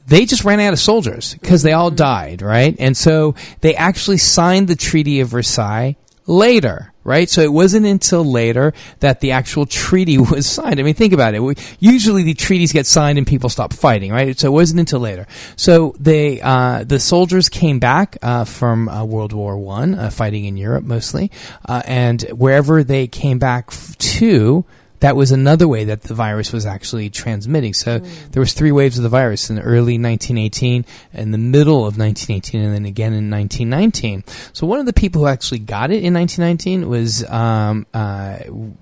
[0.08, 1.96] they just ran out of soldiers because they all mm-hmm.
[1.96, 2.76] died, right?
[2.80, 5.96] And so they actually signed the Treaty of Versailles
[6.28, 6.94] later.
[7.06, 7.30] Right?
[7.30, 10.80] So it wasn't until later that the actual treaty was signed.
[10.82, 11.39] I mean, think about it.
[11.39, 14.38] We, usually the treaties get signed and people stop fighting, right?
[14.38, 15.28] So it wasn't until later.
[15.56, 20.43] So they, uh, the soldiers came back uh, from uh, World War One, uh, fighting
[20.43, 21.32] in Europe mostly,
[21.64, 24.66] uh, and wherever they came back to,
[25.06, 27.76] that was another way that the virus was actually transmitting.
[27.76, 30.84] So there was three waves of the virus in the early 1918,
[31.14, 34.24] in the middle of 1918, and then again in 1919.
[34.51, 38.39] So one of the people who actually got it in 1919 was um, uh,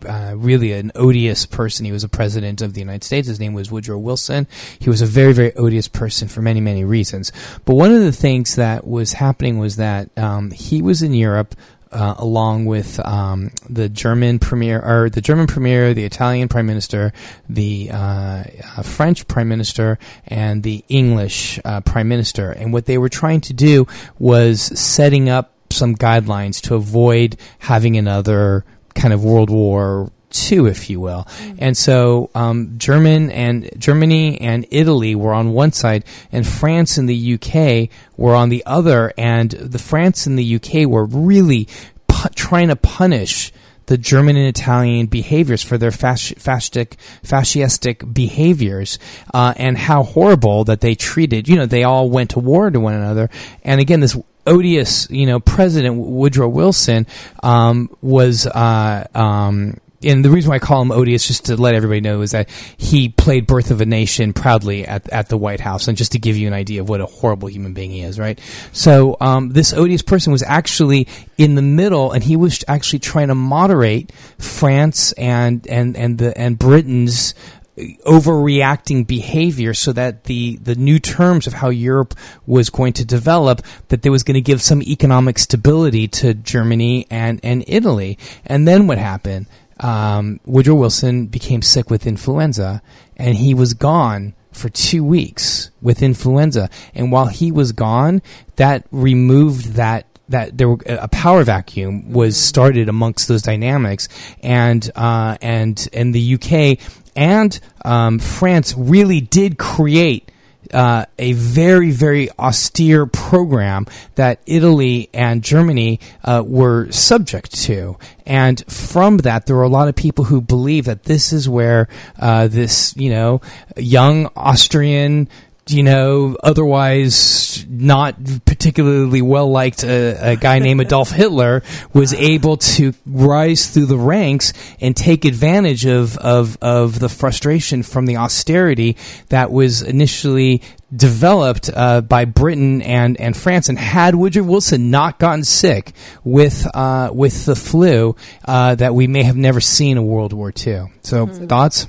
[0.07, 1.85] uh, really an odious person.
[1.85, 3.27] He was a president of the United States.
[3.27, 4.47] His name was Woodrow Wilson.
[4.79, 7.33] He was a very, very odious person for many, many reasons.
[7.65, 11.53] But one of the things that was happening was that um, he was in Europe
[11.93, 17.13] uh, along with um, the German premier, or the German premier, the Italian prime minister,
[17.47, 18.43] the uh,
[18.77, 22.51] uh, French prime minister, and the English uh, prime minister.
[22.51, 23.87] And what they were trying to do
[24.17, 28.65] was setting up some guidelines to avoid having another
[28.95, 31.27] kind of World War two, if you will.
[31.57, 37.07] And so um, German and Germany and Italy were on one side, and France and
[37.07, 39.13] the UK were on the other.
[39.17, 41.67] And the France and the UK were really
[42.07, 43.53] pu- trying to punish
[43.87, 48.97] the German and Italian behaviors for their fasc- fascistic, fascistic behaviors,
[49.33, 51.47] uh, and how horrible that they treated.
[51.47, 53.29] You know, they all went to war to one another.
[53.63, 57.07] And again, this odious, you know, President Woodrow Wilson
[57.41, 58.47] um, was.
[58.47, 62.21] Uh, um, and the reason why I call him odious, just to let everybody know,
[62.21, 65.97] is that he played "Birth of a Nation" proudly at at the White House, and
[65.97, 68.39] just to give you an idea of what a horrible human being he is, right?
[68.71, 73.27] So um, this odious person was actually in the middle, and he was actually trying
[73.29, 77.33] to moderate France and and and the and Britain's
[77.77, 82.13] overreacting behavior so that the, the new terms of how Europe
[82.45, 87.07] was going to develop, that there was going to give some economic stability to Germany
[87.09, 88.17] and, and Italy.
[88.45, 89.47] And then what happened?
[89.79, 92.81] Um, Woodrow Wilson became sick with influenza
[93.17, 96.69] and he was gone for two weeks with influenza.
[96.93, 98.21] And while he was gone,
[98.55, 104.07] that removed that that there were, a power vacuum was started amongst those dynamics,
[104.41, 106.79] and uh, and and the UK
[107.15, 110.29] and um, France really did create.
[110.71, 113.85] Uh, a very, very austere program
[114.15, 117.97] that Italy and Germany uh, were subject to.
[118.25, 121.87] And from that, there were a lot of people who believe that this is where
[122.19, 123.41] uh, this, you know,
[123.77, 125.27] young Austrian
[125.67, 132.57] you know, otherwise not particularly well liked a, a guy named Adolf Hitler was able
[132.57, 138.17] to rise through the ranks and take advantage of, of, of the frustration from the
[138.17, 138.97] austerity
[139.29, 140.61] that was initially
[140.95, 143.69] developed uh, by Britain and, and France.
[143.69, 145.93] And had Woodrow Wilson not gotten sick
[146.23, 150.51] with uh, with the flu, uh, that we may have never seen a World War
[150.55, 150.91] II.
[151.01, 151.87] So thoughts?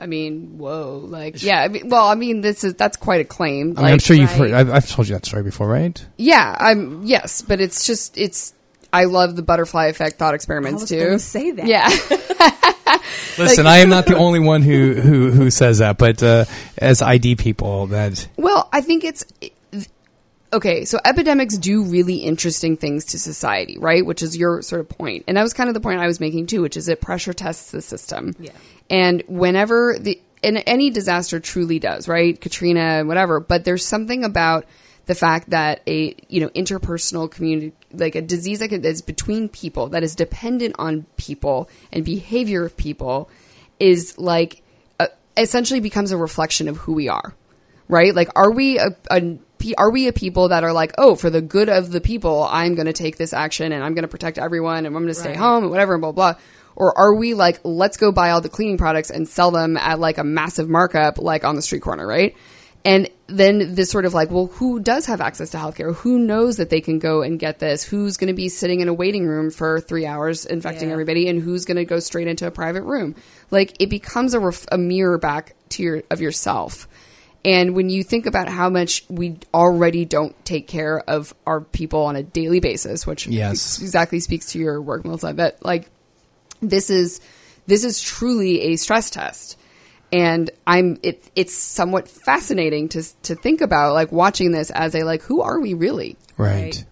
[0.00, 1.62] I mean, whoa, like, yeah.
[1.62, 3.74] I mean, well, I mean, this is that's quite a claim.
[3.76, 4.52] I mean, I'm Like, sure you've heard.
[4.52, 6.04] I've, I've told you that story before, right?
[6.18, 8.52] Yeah, I'm yes, but it's just it's.
[8.92, 11.18] I love the butterfly effect thought experiments I was too.
[11.18, 11.66] say that.
[11.66, 11.88] Yeah,
[13.38, 16.44] Listen, I am not the only one who who, who says that, but uh,
[16.78, 19.24] as ID people, that Well, I think it's
[20.52, 20.84] okay.
[20.84, 24.04] So epidemics do really interesting things to society, right?
[24.06, 26.20] Which is your sort of point, and that was kind of the point I was
[26.20, 28.34] making too, which is it pressure tests the system.
[28.38, 28.52] Yeah.
[28.90, 32.40] And whenever the and any disaster truly does, right?
[32.40, 33.40] Katrina, whatever.
[33.40, 34.64] But there's something about
[35.06, 39.88] the fact that a you know interpersonal community like a disease that is between people
[39.88, 43.30] that is dependent on people and behavior of people
[43.78, 44.62] is like
[45.00, 45.06] uh,
[45.36, 47.34] essentially becomes a reflection of who we are
[47.88, 49.38] right like are we a, a
[49.78, 52.74] are we a people that are like oh for the good of the people i'm
[52.74, 55.14] going to take this action and i'm going to protect everyone and i'm going to
[55.14, 55.38] stay Right.
[55.38, 56.34] home and whatever and blah blah
[56.76, 59.98] or are we like let's go buy all the cleaning products and sell them at
[59.98, 62.36] like a massive markup like on the street corner right
[62.84, 65.92] and then this sort of like, well, who does have access to healthcare?
[65.96, 67.82] Who knows that they can go and get this?
[67.82, 70.92] Who's going to be sitting in a waiting room for three hours infecting Yeah.
[70.92, 71.28] everybody?
[71.28, 73.16] And who's going to go straight into a private room?
[73.50, 76.86] Like it becomes a, ref- a mirror back to your of yourself.
[77.44, 82.02] And when you think about how much we already don't take care of our people
[82.04, 83.80] on a daily basis, which Yes.
[83.80, 85.90] exactly speaks to your work, Melissa, but like
[86.60, 87.20] this is
[87.66, 89.58] this is truly a stress test
[90.12, 95.02] and i'm it, it's somewhat fascinating to to think about like watching this as a
[95.02, 96.76] like who are we really right.
[96.76, 96.84] Right.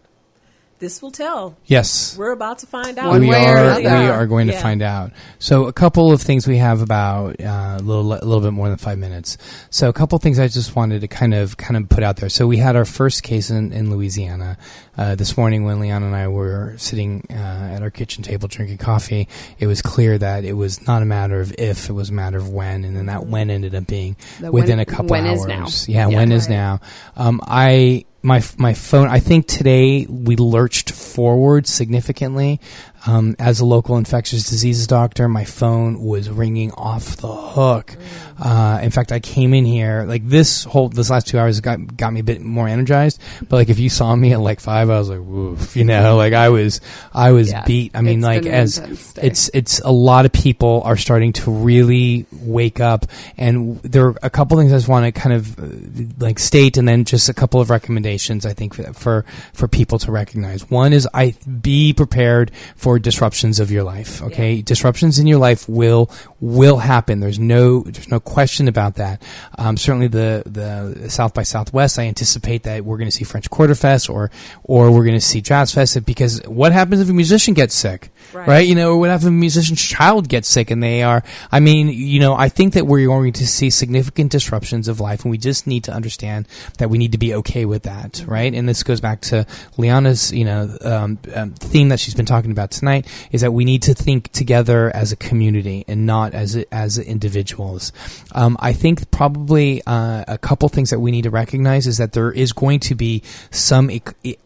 [0.85, 1.57] This will tell.
[1.65, 2.15] Yes.
[2.19, 3.09] We're about to find out.
[3.09, 4.13] One we way or are we another.
[4.13, 5.13] are going to find out.
[5.39, 8.69] So a couple of things we have about uh, a little a little bit more
[8.69, 9.39] than five minutes.
[9.71, 12.17] So a couple of things I just wanted to kind of kind of put out
[12.17, 12.29] there.
[12.29, 14.59] So we had our first case in, in Louisiana
[14.99, 17.33] uh, this morning when Leon and I were sitting uh,
[17.75, 19.27] at our kitchen table drinking coffee.
[19.59, 22.37] It was clear that it was not a matter of if, it was a matter
[22.37, 25.27] of when, and then that when ended up being The within when- a couple when
[25.27, 25.41] hours.
[25.41, 25.67] is now.
[25.93, 26.17] Yeah, Yeah.
[26.17, 26.55] when is Right.
[26.57, 26.81] now.
[27.17, 29.09] Um, I my my phone.
[29.09, 32.61] I think today we lurched forward significantly.
[33.07, 37.97] Um, as a local infectious diseases doctor, my phone was ringing off the hook.
[38.43, 41.97] Uh, in fact, I came in here like this whole this last two hours got
[41.97, 43.21] got me a bit more energized.
[43.49, 46.17] But like if you saw me at like five, I was like, woof, you know,
[46.25, 46.81] like I was
[47.13, 47.65] I was Yeah.
[47.65, 47.93] beat.
[47.95, 48.79] I mean, It's like as
[49.21, 54.15] it's it's a lot of people are starting to really wake up and there are
[54.23, 57.29] a couple things I just want to kind of uh, like state and then just
[57.29, 60.69] a couple of recommendations I think for for, for people to recognize.
[60.71, 64.63] One is I be prepared for disruptions of your life, okay?
[64.63, 67.21] Disruptions in your life will will happen.
[67.21, 69.23] There's no there's no question about that.
[69.59, 73.51] Um, certainly the the South by Southwest I anticipate that we're going to see French
[73.51, 74.31] Quarter Fest or
[74.63, 78.11] or we're going to see Jazz Fest because what happens if a musician gets sick?
[78.33, 78.49] Right.
[78.49, 78.67] right?
[78.67, 81.23] You know, or what if a musician's child gets sick and they are,
[81.53, 85.25] I mean, you know, I think that we're going to see significant disruptions of life
[85.25, 88.53] and we just need to understand that we need to be okay with that, right?
[88.53, 92.51] And this goes back to Liana's, you know, um, um, theme that she's been talking
[92.51, 92.84] about tonight
[93.33, 97.93] is that we need to think together as a community and not as, as individuals.
[98.33, 102.13] Um, I think probably, uh, a couple things that we need to recognize is that
[102.13, 103.91] there is going to be some,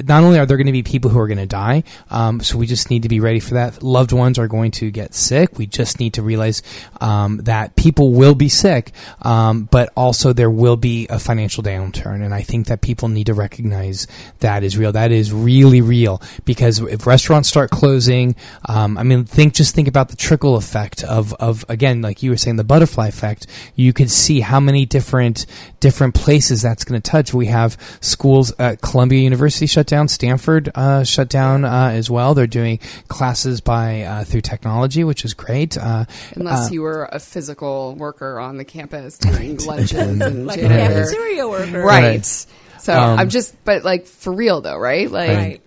[0.05, 2.59] not only are there going to be people who are going to die, um, so
[2.59, 3.83] we just need to be ready for that.
[3.83, 5.59] Loved ones are going to get sick.
[5.59, 6.63] We just need to realize
[7.01, 12.25] um, that people will be sick, um, but also there will be a financial downturn.
[12.25, 14.07] And I think that people need to recognize
[14.41, 14.93] that is real.
[14.93, 18.28] That is really real because if restaurants start closing,
[18.69, 22.31] um, I mean, think just think about the trickle effect of of again, like you
[22.31, 23.47] were saying, the butterfly effect.
[23.75, 25.47] You could see how many different
[25.81, 27.33] different places that's going to touch.
[27.33, 32.35] We have schools at Columbia University shut down, Stanford uh, shut down uh, as well.
[32.35, 35.77] They're doing classes by uh, through technology, which is great.
[35.77, 36.05] Uh,
[36.35, 40.69] Unless uh, you were a physical worker on the campus doing lunches and Like a
[40.69, 41.83] cafeteria worker.
[41.83, 41.99] Right.
[42.03, 42.47] Right.
[42.81, 45.11] So Um, I'm just, but like for real though, right?
[45.11, 45.61] Like, Right.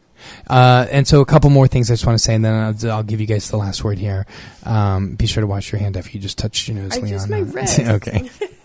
[0.50, 2.92] Uh, and so a couple more things I just want to say, and then I'll,
[2.92, 4.26] I'll give you guys the last word here.
[4.64, 7.30] Um, be sure to wash your hand after you just touched your nose, I Leon.
[7.30, 7.80] my wrist.
[7.80, 8.30] okay.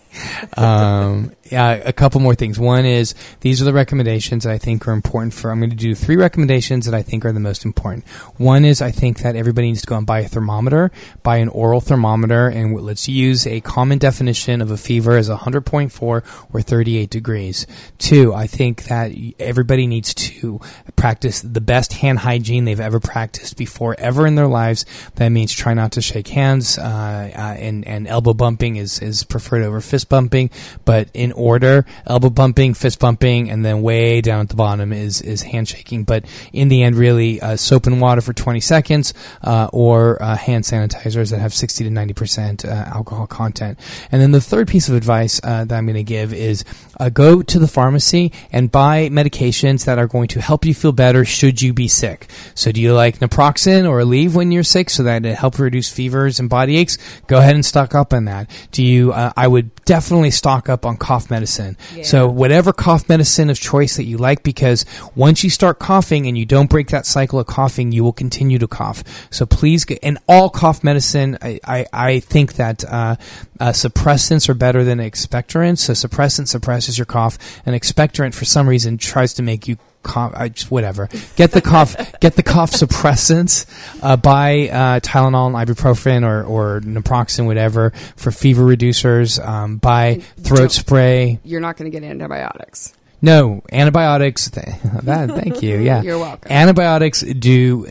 [0.55, 2.59] um, yeah, a couple more things.
[2.59, 5.51] One is these are the recommendations that I think are important for.
[5.51, 8.07] I'm going to do three recommendations that I think are the most important.
[8.37, 10.91] One is I think that everybody needs to go and buy a thermometer,
[11.23, 16.01] buy an oral thermometer, and let's use a common definition of a fever as 100.4
[16.01, 16.23] or
[16.61, 17.67] 38 degrees.
[17.97, 20.59] Two, I think that everybody needs to
[20.95, 24.85] practice the best hand hygiene they've ever practiced before, ever in their lives.
[25.15, 29.23] That means try not to shake hands, uh, uh, and and elbow bumping is is
[29.23, 30.49] preferred over fist bumping,
[30.85, 35.21] but in order, elbow bumping, fist bumping, and then way down at the bottom is
[35.21, 36.03] is handshaking.
[36.03, 40.35] But in the end, really, uh, soap and water for 20 seconds, uh, or uh,
[40.35, 43.79] hand sanitizers that have 60 to 90 percent uh, alcohol content.
[44.11, 46.63] And then the third piece of advice uh, that I'm going to give is
[46.99, 50.91] uh, go to the pharmacy and buy medications that are going to help you feel
[50.91, 52.29] better should you be sick.
[52.55, 55.89] So, do you like naproxen or Aleve when you're sick so that it helps reduce
[55.89, 56.97] fevers and body aches?
[57.27, 58.49] Go ahead and stock up on that.
[58.71, 59.13] Do you?
[59.13, 59.96] I would definitely
[60.31, 61.77] stock up on cough medicine.
[62.03, 64.85] So, whatever cough medicine of choice that you like, because
[65.15, 68.59] once you start coughing and you don't break that cycle of coughing, you will continue
[68.59, 69.03] to cough.
[69.29, 71.37] So, please get and all cough medicine.
[71.41, 73.15] I I, I think that uh,
[73.59, 75.79] uh, suppressants are better than expectorants.
[75.79, 79.77] So, suppressant suppresses your cough, and expectorant for some reason tries to make you
[80.07, 80.33] cough.
[80.35, 81.09] I just whatever.
[81.35, 81.95] Get the cough.
[82.21, 83.65] get the cough suppressants.
[84.01, 89.43] Uh, buy uh, Tylenol, and ibuprofen, or or naproxen, whatever for fever reducers.
[89.45, 91.39] Um, buy throat don't- spray.
[91.43, 92.93] you're not going to get antibiotics.
[93.21, 94.49] No antibiotics.
[94.51, 94.65] Th-
[95.03, 95.79] that, thank you.
[95.79, 96.51] Yeah, You're welcome.
[96.51, 97.87] Antibiotics do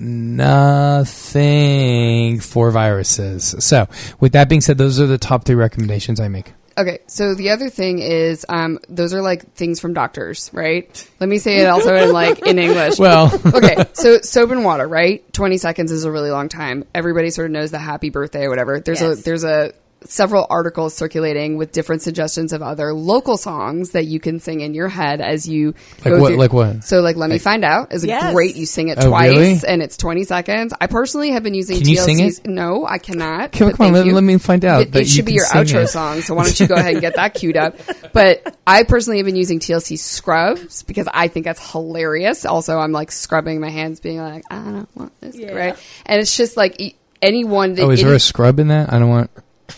[1.06, 3.54] nothing for viruses.
[3.58, 3.88] So,
[4.20, 6.52] with that being said, those are the top three recommendations I make.
[6.78, 11.10] Okay, so the other thing is, um, those are like things from doctors, right?
[11.20, 12.98] Let me say it also in like in English.
[12.98, 15.24] Well, okay, so soap and water, right?
[15.32, 16.84] Twenty seconds is a really long time.
[16.94, 18.80] Everybody sort of knows the happy birthday or whatever.
[18.80, 19.20] There's Yes.
[19.20, 19.72] a there's a
[20.09, 24.74] several articles circulating with different suggestions of other local songs that you can sing in
[24.74, 26.84] your head as you Like go what- through- like what?
[26.84, 28.32] So like Let Me Find Out is a Yes.
[28.34, 28.57] great.
[28.57, 29.61] You sing it Oh, twice really?
[29.66, 30.72] and it's 20 seconds.
[30.80, 32.46] I personally have been using Can you sing it?
[32.46, 33.52] No, I cannot.
[33.52, 35.88] Come- come on, let- let me find out It, it should be your outro it.
[35.88, 36.20] song.
[36.22, 37.76] So why don't you go ahead and get that queued up?
[38.12, 42.46] But I personally have been using TLC Scrubs because I think that's hilarious.
[42.46, 45.52] Also, I'm like scrubbing my hands, being like, I don't want this, Yeah.
[45.52, 45.76] right?
[46.07, 48.92] And it's just like e- anyone that Oh, is there a scrub in that?
[48.92, 49.30] I don't want.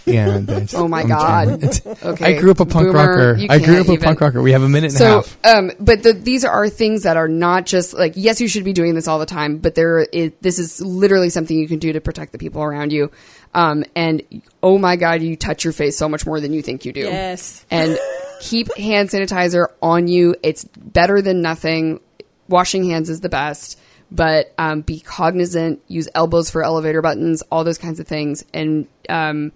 [0.07, 0.39] Yeah.
[0.43, 1.62] that's- Oh my God.
[2.03, 3.36] Okay, I grew up a punk boomer, rocker.
[3.51, 4.41] I grew can't up a punk rocker.
[4.43, 5.39] We have a minute and a So, half.
[5.45, 8.72] um, but the, these are things that are not just like yes, you should be
[8.72, 11.93] doing this all the time, but there is this is literally something you can do
[11.93, 13.11] to protect the people around you.
[13.55, 14.22] Um, and
[14.62, 17.01] oh my god, you touch your face so much more than you think you do.
[17.01, 17.64] Yes.
[17.70, 17.99] and
[18.41, 20.36] keep hand sanitizer on you.
[20.43, 22.01] It's better than nothing.
[22.49, 23.78] Washing hands is the best,
[24.11, 25.82] but um, be cognizant.
[25.89, 28.45] Use elbows for elevator buttons, all those kinds of things.
[28.55, 29.53] And um,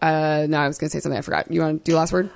[0.00, 1.50] uh, no, I was going to say something I forgot.
[1.50, 2.30] You want to do last word?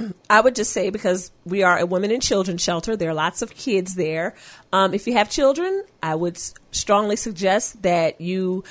[0.30, 3.40] I would just say because we are a women and children shelter, there are lots
[3.42, 4.34] of kids there.
[4.72, 6.38] Um, if you have children, I would
[6.72, 8.64] strongly suggest that you,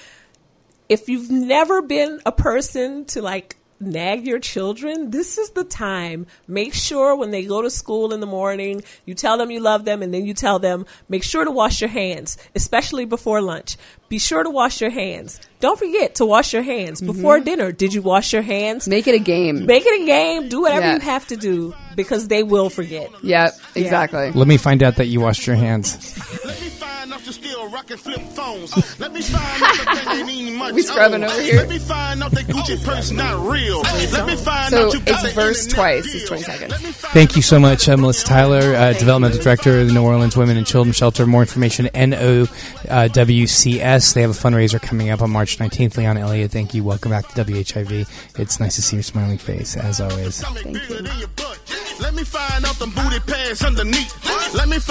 [0.89, 6.27] if you've never been a person to like nag your children, this is the time.
[6.47, 9.85] Make sure when they go to school in the morning, you tell them you love
[9.85, 13.77] them and then you tell them, make sure to wash your hands, especially before lunch.
[14.11, 15.39] Be sure to wash your hands.
[15.61, 17.71] Don't forget to wash your hands before dinner.
[17.71, 18.85] Did you wash your hands?
[18.89, 19.65] Make it a game.
[19.65, 20.49] Make it a game.
[20.49, 20.93] Do whatever Yeah.
[20.95, 23.09] you have to do because they will forget.
[23.23, 24.31] Yeah, exactly.
[24.31, 25.95] Let me find out that you washed your hands.
[26.43, 28.99] Let me find out you still rocking flip phones.
[28.99, 30.73] Let me find out the thing ain't much.
[30.75, 31.57] We scrubbing over here.
[31.57, 33.81] Let me find out that Gucci purse not real.
[33.81, 36.13] Let me find So out you got it's verse twice.
[36.13, 36.71] It's 20 seconds.
[36.71, 39.93] Let me find Thank you so much, uh, Melissa Tyler, uh, Developmental Director of the
[39.93, 41.25] New Orleans Women and Children Shelter.
[41.27, 41.87] More information,
[44.01, 44.13] NOWCS.
[44.13, 45.97] They have a fundraiser coming up on March 19th.
[45.97, 46.83] Liana Elliott, thank you.
[46.83, 48.39] Welcome back to WHIV.
[48.39, 50.41] It's nice to see your smiling face, as always.
[50.41, 51.07] Thank you.
[51.99, 54.11] Let me find out them booty pads underneath.
[54.55, 54.89] Let me find